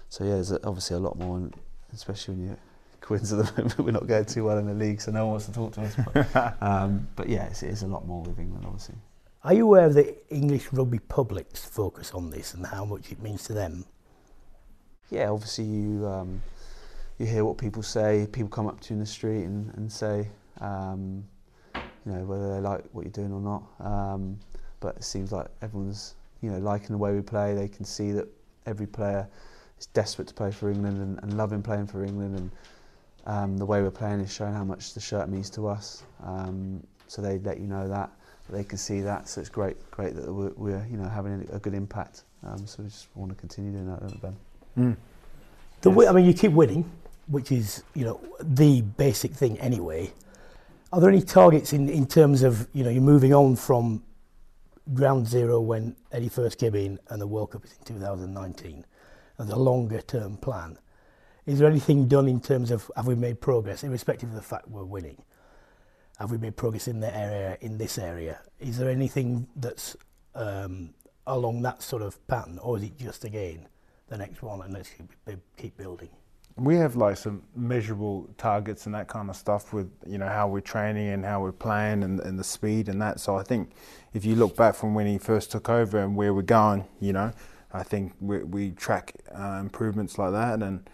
so 0.09 0.25
yeah, 0.25 0.35
there's 0.35 0.53
obviously 0.53 0.97
a 0.97 1.01
lot 1.01 1.17
more, 1.17 1.49
especially 1.93 2.35
when 2.35 2.49
you 2.49 2.57
Quins 3.01 3.33
at 3.33 3.39
the 3.39 3.53
moment 3.63 3.79
we're 3.79 3.91
not 3.91 4.07
going 4.07 4.25
too 4.25 4.45
well 4.45 4.59
in 4.59 4.67
the 4.67 4.75
league, 4.75 5.01
so 5.01 5.13
no 5.13 5.27
one 5.27 5.33
wants 5.33 5.47
to 5.47 5.53
talk 5.53 5.73
to 5.75 5.83
us. 5.83 5.97
But, 6.13 6.57
um, 6.63 7.09
but 7.17 7.29
yeah, 7.29 7.47
it 7.47 7.63
is 7.63 7.83
a 7.83 7.87
lot 7.87 8.07
more 8.07 8.23
with 8.23 8.39
England, 8.39 8.65
obviously. 8.67 8.97
Are 9.45 9.55
you 9.55 9.65
aware 9.65 9.87
of 9.87 9.95
the 9.95 10.17
English 10.35 10.73
rugby 10.73 10.99
public's 10.99 11.65
focus 11.65 12.13
on 12.13 12.31
this 12.31 12.53
and 12.55 12.67
how 12.67 12.85
much 12.85 13.13
it 13.13 13.23
means 13.23 13.45
to 13.45 13.53
them? 13.53 13.85
Yeah, 15.09 15.31
obviously 15.31 15.65
you 15.65 16.05
um, 16.05 16.43
you 17.19 17.27
hear 17.27 17.45
what 17.45 17.57
people 17.57 17.83
say. 17.83 18.27
People 18.33 18.49
come 18.49 18.67
up 18.67 18.81
to 18.81 18.91
you 18.91 18.95
in 18.95 19.01
the 19.01 19.07
street 19.07 19.45
and, 19.45 19.73
and 19.75 19.91
say, 19.91 20.29
um, 20.61 21.25
you 21.75 22.13
know, 22.13 22.25
whether 22.25 22.55
they 22.55 22.61
like 22.61 22.85
what 22.93 23.05
you're 23.05 23.13
doing 23.13 23.33
or 23.33 23.41
not. 23.41 23.63
Um, 23.81 24.39
but 24.81 24.97
it 24.97 25.05
seems 25.05 25.33
like 25.33 25.47
everyone's, 25.63 26.15
you 26.43 26.51
know, 26.51 26.59
liking 26.59 26.89
the 26.89 26.99
way 26.99 27.15
we 27.15 27.23
play. 27.23 27.55
They 27.55 27.69
can 27.69 27.85
see 27.85 28.13
that 28.13 28.29
every 28.67 28.87
player 28.87 29.29
is 29.79 29.87
desperate 29.87 30.29
to 30.29 30.35
play 30.35 30.51
for 30.51 30.71
England 30.71 30.99
and, 30.99 31.19
and 31.23 31.37
loving 31.37 31.63
playing 31.63 31.87
for 31.87 32.05
England 32.05 32.39
and 32.39 32.51
um, 33.27 33.57
the 33.57 33.67
way 33.67 33.83
we're 33.83 33.91
playing 33.91 34.21
is 34.21 34.33
showing 34.33 34.55
how 34.55 34.65
much 34.65 34.95
the 34.95 35.01
shirt 35.01 35.29
means 35.29 35.51
to 35.51 35.67
us. 35.67 36.05
Um, 36.25 36.83
so 37.09 37.21
they 37.21 37.39
let 37.41 37.59
you 37.59 37.67
know 37.67 37.89
that, 37.89 38.11
they 38.49 38.65
can 38.65 38.79
see 38.79 39.01
that. 39.01 39.29
So 39.29 39.41
it's 39.41 39.51
great, 39.51 39.91
great 39.91 40.15
that 40.15 40.33
we're, 40.33 40.53
we're 40.57 40.87
you 40.91 40.97
know 40.97 41.09
having 41.09 41.47
a 41.53 41.59
good 41.59 41.75
impact. 41.75 42.23
Um, 42.45 42.67
so 42.67 42.83
we 42.83 42.89
just 42.89 43.09
want 43.15 43.31
to 43.33 43.37
continue 43.37 43.73
doing 43.73 43.89
that, 43.89 44.01
don't 44.01 44.13
we, 44.13 44.19
Ben? 44.19 44.37
Mm. 44.79 44.97
The 45.81 45.91
yes. 45.91 45.97
way, 45.97 46.09
I 46.09 46.13
mean, 46.13 46.25
you 46.25 46.35
keep 46.35 46.53
winning, 46.53 46.89
which 47.27 47.51
is 47.51 47.83
you 47.95 48.05
know 48.05 48.21
the 48.41 48.83
basic 48.83 49.33
thing 49.33 49.59
anyway. 49.59 50.13
Are 50.93 51.01
there 51.01 51.11
any 51.11 51.23
targets 51.23 51.73
in, 51.73 51.89
in 51.89 52.07
terms 52.07 52.43
of 52.43 52.69
you 52.73 52.85
know 52.85 52.91
you're 52.91 53.03
moving 53.03 53.35
on 53.35 53.57
from 53.57 54.03
ground 54.95 55.27
zero 55.27 55.61
when 55.61 55.97
Eddie 56.13 56.29
first 56.29 56.59
came 56.59 56.77
in 56.77 56.99
and 57.09 57.21
the 57.21 57.27
World 57.27 57.51
Cup 57.51 57.65
is 57.65 57.73
in 57.73 57.85
2019 57.85 58.85
as 59.41 59.51
a 59.51 59.57
longer 59.57 60.01
term 60.01 60.37
plan? 60.37 60.79
Is 61.47 61.61
there 61.61 61.71
anything 61.71 62.09
done 62.09 62.27
in 62.27 62.41
terms 62.41 62.73
of 62.73 62.91
have 62.97 63.07
we 63.07 63.15
made 63.15 63.41
progress, 63.41 63.85
irrespective 63.85 64.31
of 64.31 64.35
the 64.35 64.43
fact 64.43 64.69
we're 64.69 64.85
winning? 64.85 65.23
Have 66.19 66.33
we 66.33 66.39
made 66.39 66.57
progress 66.57 66.89
in 66.89 66.99
the 66.99 67.17
area, 67.17 67.57
in 67.61 67.79
this 67.79 67.99
area? 67.99 68.41
Is 68.59 68.79
there 68.79 68.91
anything 68.91 69.47
that's 69.55 69.97
um, 70.35 70.93
along 71.27 71.63
that 71.63 71.83
sort 71.83 72.03
of 72.03 72.25
pattern, 72.27 72.59
or 72.59 72.79
is 72.79 72.85
it 72.85 72.99
just 72.99 73.25
again 73.25 73.69
the 74.09 74.19
next 74.19 74.43
one 74.43 74.61
and 74.63 74.75
let's 74.75 74.91
keep, 74.91 75.39
keep 75.57 75.77
building? 75.77 76.09
We 76.57 76.77
have 76.77 76.97
like 76.97 77.17
some 77.17 77.45
measurable 77.55 78.29
targets 78.39 78.87
and 78.87 78.95
that 78.97 79.07
kind 79.07 79.31
of 79.31 79.37
stuff 79.37 79.73
with 79.73 79.91
you 80.05 80.19
know 80.19 80.29
how 80.29 80.49
we're 80.49 80.61
training 80.61 81.11
and 81.11 81.25
how 81.25 81.43
we're 81.43 81.53
playing 81.53 82.03
and, 82.03 82.19
and 82.19 82.37
the 82.37 82.45
speed 82.45 82.89
and 82.89 83.01
that. 83.03 83.21
So 83.21 83.37
I 83.37 83.45
think 83.45 83.71
if 84.15 84.25
you 84.25 84.35
look 84.35 84.57
back 84.57 84.75
from 84.75 84.95
when 84.95 85.07
he 85.07 85.19
first 85.19 85.53
took 85.53 85.69
over 85.69 85.99
and 85.99 86.17
where 86.17 86.35
we're 86.35 86.43
going, 86.43 86.87
you 86.99 87.13
know, 87.13 87.31
I 87.73 87.85
think 87.85 88.15
we, 88.21 88.39
we 88.43 88.71
track 88.73 89.13
uh, 89.33 89.59
improvements 89.61 90.19
like 90.19 90.33
that 90.33 90.61
and 90.61 90.89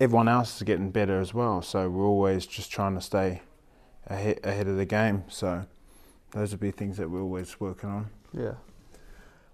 everyone 0.00 0.28
else 0.28 0.56
is 0.56 0.62
getting 0.62 0.90
better 0.90 1.20
as 1.20 1.32
well. 1.32 1.62
So 1.62 1.88
we're 1.88 2.06
always 2.06 2.46
just 2.46 2.70
trying 2.70 2.94
to 2.94 3.00
stay 3.00 3.42
ahead, 4.06 4.40
ahead 4.44 4.68
of 4.68 4.76
the 4.76 4.84
game. 4.84 5.24
So 5.28 5.64
those 6.32 6.50
would 6.50 6.60
be 6.60 6.70
things 6.70 6.96
that 6.98 7.10
we're 7.10 7.22
always 7.22 7.58
working 7.60 7.90
on. 7.90 8.10
Yeah. 8.32 8.54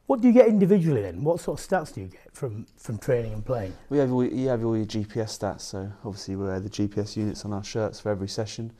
What 0.06 0.20
do 0.20 0.28
you 0.28 0.34
get 0.34 0.48
individually 0.48 1.02
then? 1.02 1.22
What 1.22 1.40
sort 1.40 1.60
of 1.60 1.66
stats 1.66 1.94
do 1.94 2.02
you 2.02 2.08
get 2.08 2.28
from, 2.32 2.66
from 2.76 2.98
training 2.98 3.32
and 3.32 3.44
playing? 3.44 3.72
We 3.88 3.98
have 3.98 4.12
all, 4.12 4.24
you 4.24 4.48
have 4.48 4.64
all 4.64 4.76
your 4.76 4.86
GPS 4.86 5.38
stats. 5.38 5.62
So 5.62 5.90
obviously 6.04 6.36
we 6.36 6.46
wear 6.46 6.60
the 6.60 6.68
GPS 6.68 7.16
units 7.16 7.44
on 7.44 7.52
our 7.52 7.64
shirts 7.64 8.00
for 8.00 8.10
every 8.10 8.28
session. 8.28 8.72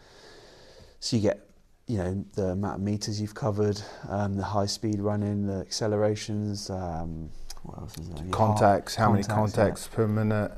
So 1.00 1.16
you 1.16 1.22
get 1.22 1.48
you 1.88 1.98
know 1.98 2.24
the 2.34 2.50
amount 2.50 2.76
of 2.76 2.80
meters 2.82 3.20
you've 3.20 3.34
covered, 3.34 3.80
um, 4.08 4.34
the 4.36 4.44
high 4.44 4.66
speed 4.66 5.00
running, 5.00 5.46
the 5.46 5.60
accelerations. 5.60 6.70
Um, 6.70 7.28
what 7.64 7.78
else 7.78 7.98
is 7.98 8.08
there? 8.08 8.24
Contacts, 8.30 8.94
how 8.94 9.06
contacts, 9.06 9.28
many 9.28 9.40
contacts 9.40 9.88
yeah. 9.90 9.96
per 9.96 10.08
minute 10.08 10.52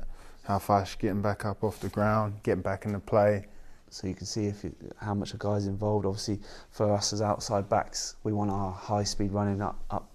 how 0.45 0.59
fast 0.59 0.95
you're 1.01 1.09
getting 1.09 1.21
back 1.21 1.45
up 1.45 1.63
off 1.63 1.79
the 1.79 1.89
ground, 1.89 2.35
getting 2.43 2.61
back 2.61 2.85
into 2.85 2.99
play. 2.99 3.47
So 3.89 4.07
you 4.07 4.13
can 4.13 4.25
see 4.25 4.45
if 4.45 4.65
it, 4.65 4.73
how 4.97 5.13
much 5.13 5.33
a 5.33 5.37
guy's 5.37 5.67
involved. 5.67 6.05
Obviously, 6.05 6.39
for 6.69 6.91
us 6.91 7.13
as 7.13 7.21
outside 7.21 7.69
backs, 7.69 8.15
we 8.23 8.33
want 8.33 8.51
our 8.51 8.71
high 8.71 9.03
speed 9.03 9.31
running 9.31 9.61
up, 9.61 9.83
up, 9.89 10.11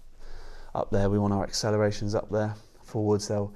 up 0.75 0.91
there. 0.91 1.09
We 1.09 1.19
want 1.19 1.33
our 1.33 1.43
accelerations 1.43 2.15
up 2.15 2.29
there. 2.29 2.55
Forwards, 2.83 3.27
they'll 3.27 3.53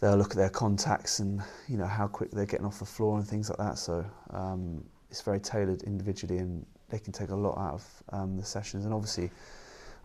they'll 0.00 0.16
look 0.16 0.32
at 0.32 0.36
their 0.36 0.50
contacts 0.50 1.20
and 1.20 1.42
you 1.68 1.76
know 1.76 1.86
how 1.86 2.06
quick 2.06 2.30
they're 2.30 2.46
getting 2.46 2.66
off 2.66 2.78
the 2.78 2.84
floor 2.84 3.18
and 3.18 3.26
things 3.26 3.48
like 3.48 3.58
that. 3.58 3.78
So 3.78 4.04
um, 4.30 4.84
it's 5.10 5.20
very 5.20 5.40
tailored 5.40 5.82
individually, 5.82 6.38
and 6.38 6.64
they 6.88 6.98
can 6.98 7.12
take 7.12 7.30
a 7.30 7.36
lot 7.36 7.56
out 7.58 7.74
of 7.74 8.02
um, 8.10 8.36
the 8.36 8.44
sessions. 8.44 8.84
And 8.84 8.94
obviously, 8.94 9.30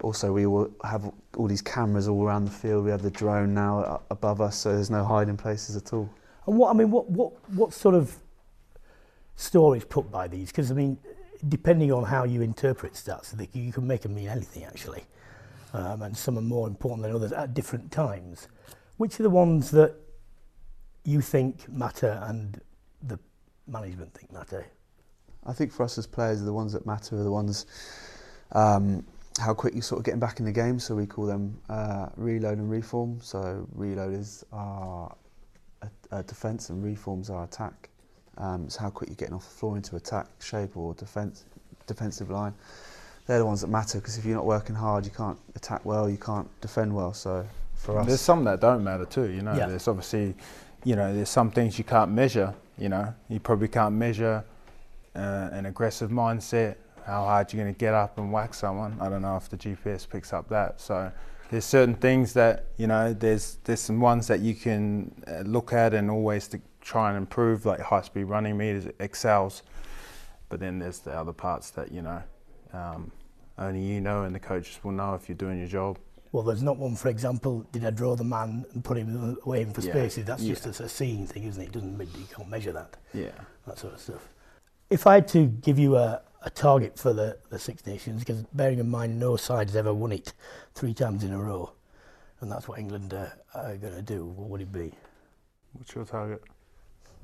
also 0.01 0.31
we 0.31 0.45
will 0.45 0.71
have 0.83 1.11
all 1.37 1.47
these 1.47 1.61
cameras 1.61 2.07
all 2.07 2.23
around 2.23 2.45
the 2.45 2.51
field. 2.51 2.85
We 2.85 2.91
have 2.91 3.01
the 3.01 3.11
drone 3.11 3.53
now 3.53 4.01
above 4.09 4.41
us, 4.41 4.57
so 4.57 4.73
there's 4.73 4.89
no 4.89 5.03
hiding 5.03 5.37
places 5.37 5.75
at 5.75 5.93
all. 5.93 6.09
And 6.47 6.57
what 6.57 6.69
I 6.69 6.73
mean, 6.73 6.91
what 6.91 7.09
what 7.09 7.33
what 7.53 7.73
sort 7.73 7.95
of 7.95 8.15
stories 9.35 9.85
put 9.85 10.11
by 10.11 10.27
these? 10.27 10.49
Because 10.49 10.71
I 10.71 10.73
mean, 10.73 10.97
depending 11.47 11.91
on 11.91 12.03
how 12.03 12.23
you 12.23 12.41
interpret 12.41 12.93
stats, 12.93 13.33
you 13.53 13.71
can 13.71 13.87
make 13.87 14.01
them 14.01 14.15
mean 14.15 14.27
anything 14.27 14.63
actually, 14.63 15.03
um, 15.73 16.01
and 16.01 16.15
some 16.15 16.37
are 16.37 16.41
more 16.41 16.67
important 16.67 17.03
than 17.03 17.15
others 17.15 17.31
at 17.31 17.53
different 17.53 17.91
times. 17.91 18.47
Which 18.97 19.19
are 19.19 19.23
the 19.23 19.29
ones 19.29 19.71
that 19.71 19.95
you 21.05 21.21
think 21.21 21.69
matter 21.69 22.21
and 22.23 22.59
the 23.01 23.19
management 23.67 24.13
think 24.13 24.31
matter? 24.31 24.65
I 25.45 25.53
think 25.53 25.71
for 25.71 25.83
us 25.83 25.97
as 25.97 26.05
players, 26.05 26.43
the 26.43 26.53
ones 26.53 26.73
that 26.73 26.85
matter 26.85 27.15
are 27.15 27.23
the 27.23 27.31
ones. 27.31 27.65
Um, 28.51 29.05
how 29.39 29.53
quick 29.53 29.73
you're 29.73 29.81
sort 29.81 29.99
of 29.99 30.05
getting 30.05 30.19
back 30.19 30.39
in 30.39 30.45
the 30.45 30.51
game. 30.51 30.79
So 30.79 30.95
we 30.95 31.05
call 31.05 31.25
them 31.25 31.59
uh, 31.69 32.09
reload 32.15 32.57
and 32.57 32.69
reform. 32.69 33.19
So 33.21 33.67
reload 33.73 34.13
is 34.13 34.45
our 34.51 35.15
uh, 36.11 36.21
defence 36.23 36.69
and 36.69 36.83
reforms 36.83 37.29
our 37.29 37.43
attack. 37.43 37.89
Um, 38.37 38.65
it's 38.65 38.75
how 38.75 38.89
quick 38.89 39.09
you're 39.09 39.17
getting 39.17 39.35
off 39.35 39.43
the 39.43 39.55
floor 39.55 39.75
into 39.75 39.95
attack 39.95 40.27
shape 40.41 40.77
or 40.77 40.93
defence 40.93 41.45
defensive 41.87 42.29
line. 42.29 42.53
They're 43.25 43.39
the 43.39 43.45
ones 43.45 43.61
that 43.61 43.67
matter 43.67 43.99
because 43.99 44.17
if 44.17 44.25
you're 44.25 44.35
not 44.35 44.45
working 44.45 44.75
hard, 44.75 45.05
you 45.05 45.11
can't 45.11 45.37
attack 45.55 45.85
well, 45.85 46.09
you 46.09 46.17
can't 46.17 46.49
defend 46.61 46.95
well. 46.95 47.13
So 47.13 47.45
for 47.75 47.99
us, 47.99 48.07
there's 48.07 48.21
some 48.21 48.43
that 48.45 48.59
don't 48.59 48.83
matter 48.83 49.05
too. 49.05 49.29
You 49.29 49.41
know, 49.41 49.55
yeah. 49.55 49.67
there's 49.67 49.87
obviously, 49.87 50.35
you 50.83 50.95
know, 50.95 51.13
there's 51.13 51.29
some 51.29 51.51
things 51.51 51.77
you 51.77 51.83
can't 51.83 52.11
measure. 52.11 52.53
You 52.77 52.89
know, 52.89 53.13
you 53.27 53.39
probably 53.39 53.67
can't 53.67 53.93
measure 53.93 54.43
uh, 55.15 55.49
an 55.51 55.65
aggressive 55.65 56.09
mindset 56.09 56.75
how 57.09 57.23
hard 57.25 57.51
you're 57.51 57.61
going 57.63 57.73
to 57.73 57.77
get 57.77 57.93
up 57.93 58.17
and 58.17 58.31
whack 58.31 58.53
someone. 58.53 58.97
I 59.01 59.09
don't 59.09 59.21
know 59.21 59.37
if 59.37 59.49
the 59.49 59.57
GPS 59.57 60.07
picks 60.07 60.31
up 60.31 60.47
that. 60.49 60.79
So 60.79 61.11
there's 61.49 61.65
certain 61.65 61.95
things 61.95 62.33
that 62.33 62.65
you 62.77 62.87
know. 62.87 63.13
There's 63.13 63.57
there's 63.63 63.79
some 63.79 63.99
ones 63.99 64.27
that 64.27 64.39
you 64.39 64.55
can 64.55 65.11
uh, 65.27 65.41
look 65.41 65.73
at 65.73 65.93
and 65.93 66.09
always 66.11 66.47
to 66.49 66.61
try 66.81 67.09
and 67.09 67.17
improve, 67.17 67.65
like 67.65 67.79
high 67.79 68.01
speed 68.01 68.25
running 68.25 68.57
meters, 68.57 68.87
excels. 68.99 69.63
But 70.49 70.59
then 70.59 70.79
there's 70.79 70.99
the 70.99 71.11
other 71.11 71.33
parts 71.33 71.71
that 71.71 71.91
you 71.91 72.01
know 72.01 72.23
um, 72.73 73.11
only 73.57 73.81
you 73.81 74.01
know, 74.01 74.23
and 74.23 74.33
the 74.33 74.39
coaches 74.39 74.79
will 74.83 74.91
know 74.91 75.15
if 75.15 75.27
you're 75.27 75.37
doing 75.37 75.59
your 75.59 75.67
job. 75.67 75.97
Well, 76.31 76.43
there's 76.43 76.61
not 76.61 76.77
one, 76.77 76.95
for 76.95 77.09
example, 77.09 77.65
did 77.71 77.83
I 77.83 77.89
draw 77.89 78.15
the 78.15 78.23
man 78.23 78.63
and 78.73 78.83
put 78.83 78.97
him 78.97 79.37
away 79.43 79.63
in 79.63 79.73
for 79.73 79.81
yeah. 79.81 79.93
spaces? 79.93 80.25
That's 80.25 80.43
yeah. 80.43 80.53
just 80.53 80.79
a, 80.79 80.83
a 80.83 80.89
seeing 80.89 81.25
thing, 81.25 81.45
isn't 81.45 81.61
it? 81.61 81.65
it 81.67 81.71
doesn't, 81.71 81.99
you 81.99 82.27
can't 82.31 82.49
measure 82.49 82.71
that. 82.71 82.97
Yeah. 83.15 83.31
That 83.65 83.79
sort 83.79 83.95
of 83.95 83.99
stuff. 83.99 84.29
If 84.91 85.07
I 85.07 85.15
had 85.15 85.27
to 85.29 85.47
give 85.47 85.79
you 85.79 85.95
a, 85.95 86.21
a 86.43 86.49
target 86.49 86.97
for 86.97 87.13
the, 87.13 87.37
the 87.49 87.59
Six 87.59 87.85
Nations 87.85 88.19
because 88.19 88.43
bearing 88.53 88.79
in 88.79 88.89
mind 88.89 89.19
no 89.19 89.35
side 89.35 89.67
has 89.67 89.75
ever 89.75 89.93
won 89.93 90.11
it 90.11 90.33
three 90.73 90.93
times 90.93 91.23
in 91.23 91.33
a 91.33 91.37
row, 91.37 91.71
and 92.41 92.51
that's 92.51 92.67
what 92.67 92.79
England 92.79 93.13
uh, 93.13 93.27
are 93.53 93.77
going 93.77 93.95
to 93.95 94.01
do. 94.01 94.25
What 94.25 94.49
would 94.49 94.61
it 94.61 94.71
be? 94.71 94.93
What's 95.73 95.93
your 95.93 96.05
target? 96.05 96.41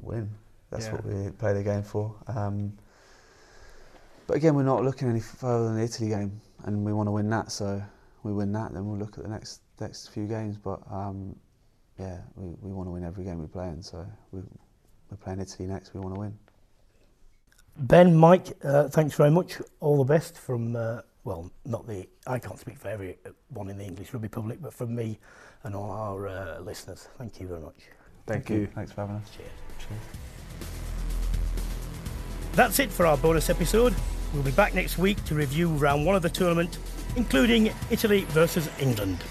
Win. 0.01 0.29
That's 0.69 0.87
yeah. 0.87 0.93
what 0.93 1.05
we 1.05 1.31
play 1.31 1.53
the 1.53 1.63
game 1.63 1.83
for. 1.83 2.15
Um, 2.27 2.73
but 4.27 4.37
again, 4.37 4.55
we're 4.55 4.63
not 4.63 4.83
looking 4.83 5.09
any 5.09 5.19
further 5.19 5.65
than 5.65 5.77
the 5.77 5.83
Italy 5.83 6.09
game, 6.09 6.41
and 6.63 6.83
we 6.83 6.93
want 6.93 7.07
to 7.07 7.11
win 7.11 7.29
that. 7.29 7.51
So 7.51 7.81
we 8.23 8.33
win 8.33 8.51
that, 8.53 8.73
then 8.73 8.85
we'll 8.85 8.99
look 8.99 9.17
at 9.17 9.23
the 9.23 9.29
next 9.29 9.61
next 9.79 10.07
few 10.07 10.25
games. 10.25 10.57
But 10.57 10.81
um, 10.91 11.35
yeah, 11.99 12.19
we, 12.35 12.49
we 12.61 12.73
want 12.73 12.87
to 12.87 12.91
win 12.91 13.03
every 13.03 13.23
game 13.23 13.39
we 13.39 13.47
play 13.47 13.67
in. 13.67 13.81
So 13.81 14.05
we, 14.31 14.41
we're 15.09 15.17
playing 15.17 15.39
Italy 15.39 15.67
next. 15.67 15.93
We 15.93 15.99
want 15.99 16.15
to 16.15 16.19
win. 16.19 16.37
Ben, 17.77 18.15
Mike, 18.15 18.57
uh, 18.63 18.87
thanks 18.87 19.15
very 19.15 19.31
much. 19.31 19.61
All 19.81 19.97
the 19.97 20.05
best 20.05 20.37
from, 20.37 20.75
uh, 20.75 21.01
well, 21.25 21.51
not 21.65 21.85
the, 21.87 22.07
I 22.25 22.39
can't 22.39 22.57
speak 22.57 22.77
for 22.77 22.87
everyone 22.87 23.69
in 23.69 23.77
the 23.77 23.83
English 23.83 24.13
rugby 24.13 24.29
public, 24.29 24.61
but 24.61 24.73
from 24.73 24.95
me 24.95 25.19
and 25.63 25.75
all 25.75 25.91
our 25.91 26.27
uh, 26.27 26.59
listeners. 26.59 27.09
Thank 27.17 27.41
you 27.41 27.47
very 27.47 27.59
much. 27.59 27.75
Thank, 28.27 28.45
Thank 28.45 28.49
you. 28.49 28.59
you. 28.61 28.67
Thanks 28.67 28.91
for 28.93 29.01
having 29.01 29.17
us. 29.17 29.29
Cheers. 29.35 29.49
Cheers. 29.79 30.01
That's 32.53 32.79
it 32.79 32.91
for 32.91 33.05
our 33.05 33.17
bonus 33.17 33.49
episode. 33.49 33.93
We'll 34.33 34.43
be 34.43 34.51
back 34.51 34.73
next 34.73 34.97
week 34.97 35.23
to 35.25 35.35
review 35.35 35.67
round 35.69 36.05
one 36.05 36.15
of 36.15 36.21
the 36.21 36.29
tournament, 36.29 36.77
including 37.17 37.73
Italy 37.91 38.21
versus 38.29 38.69
England. 38.79 39.21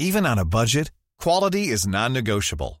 Even 0.00 0.26
on 0.26 0.38
a 0.38 0.44
budget, 0.44 0.90
quality 1.18 1.68
is 1.68 1.86
non-negotiable. 1.86 2.80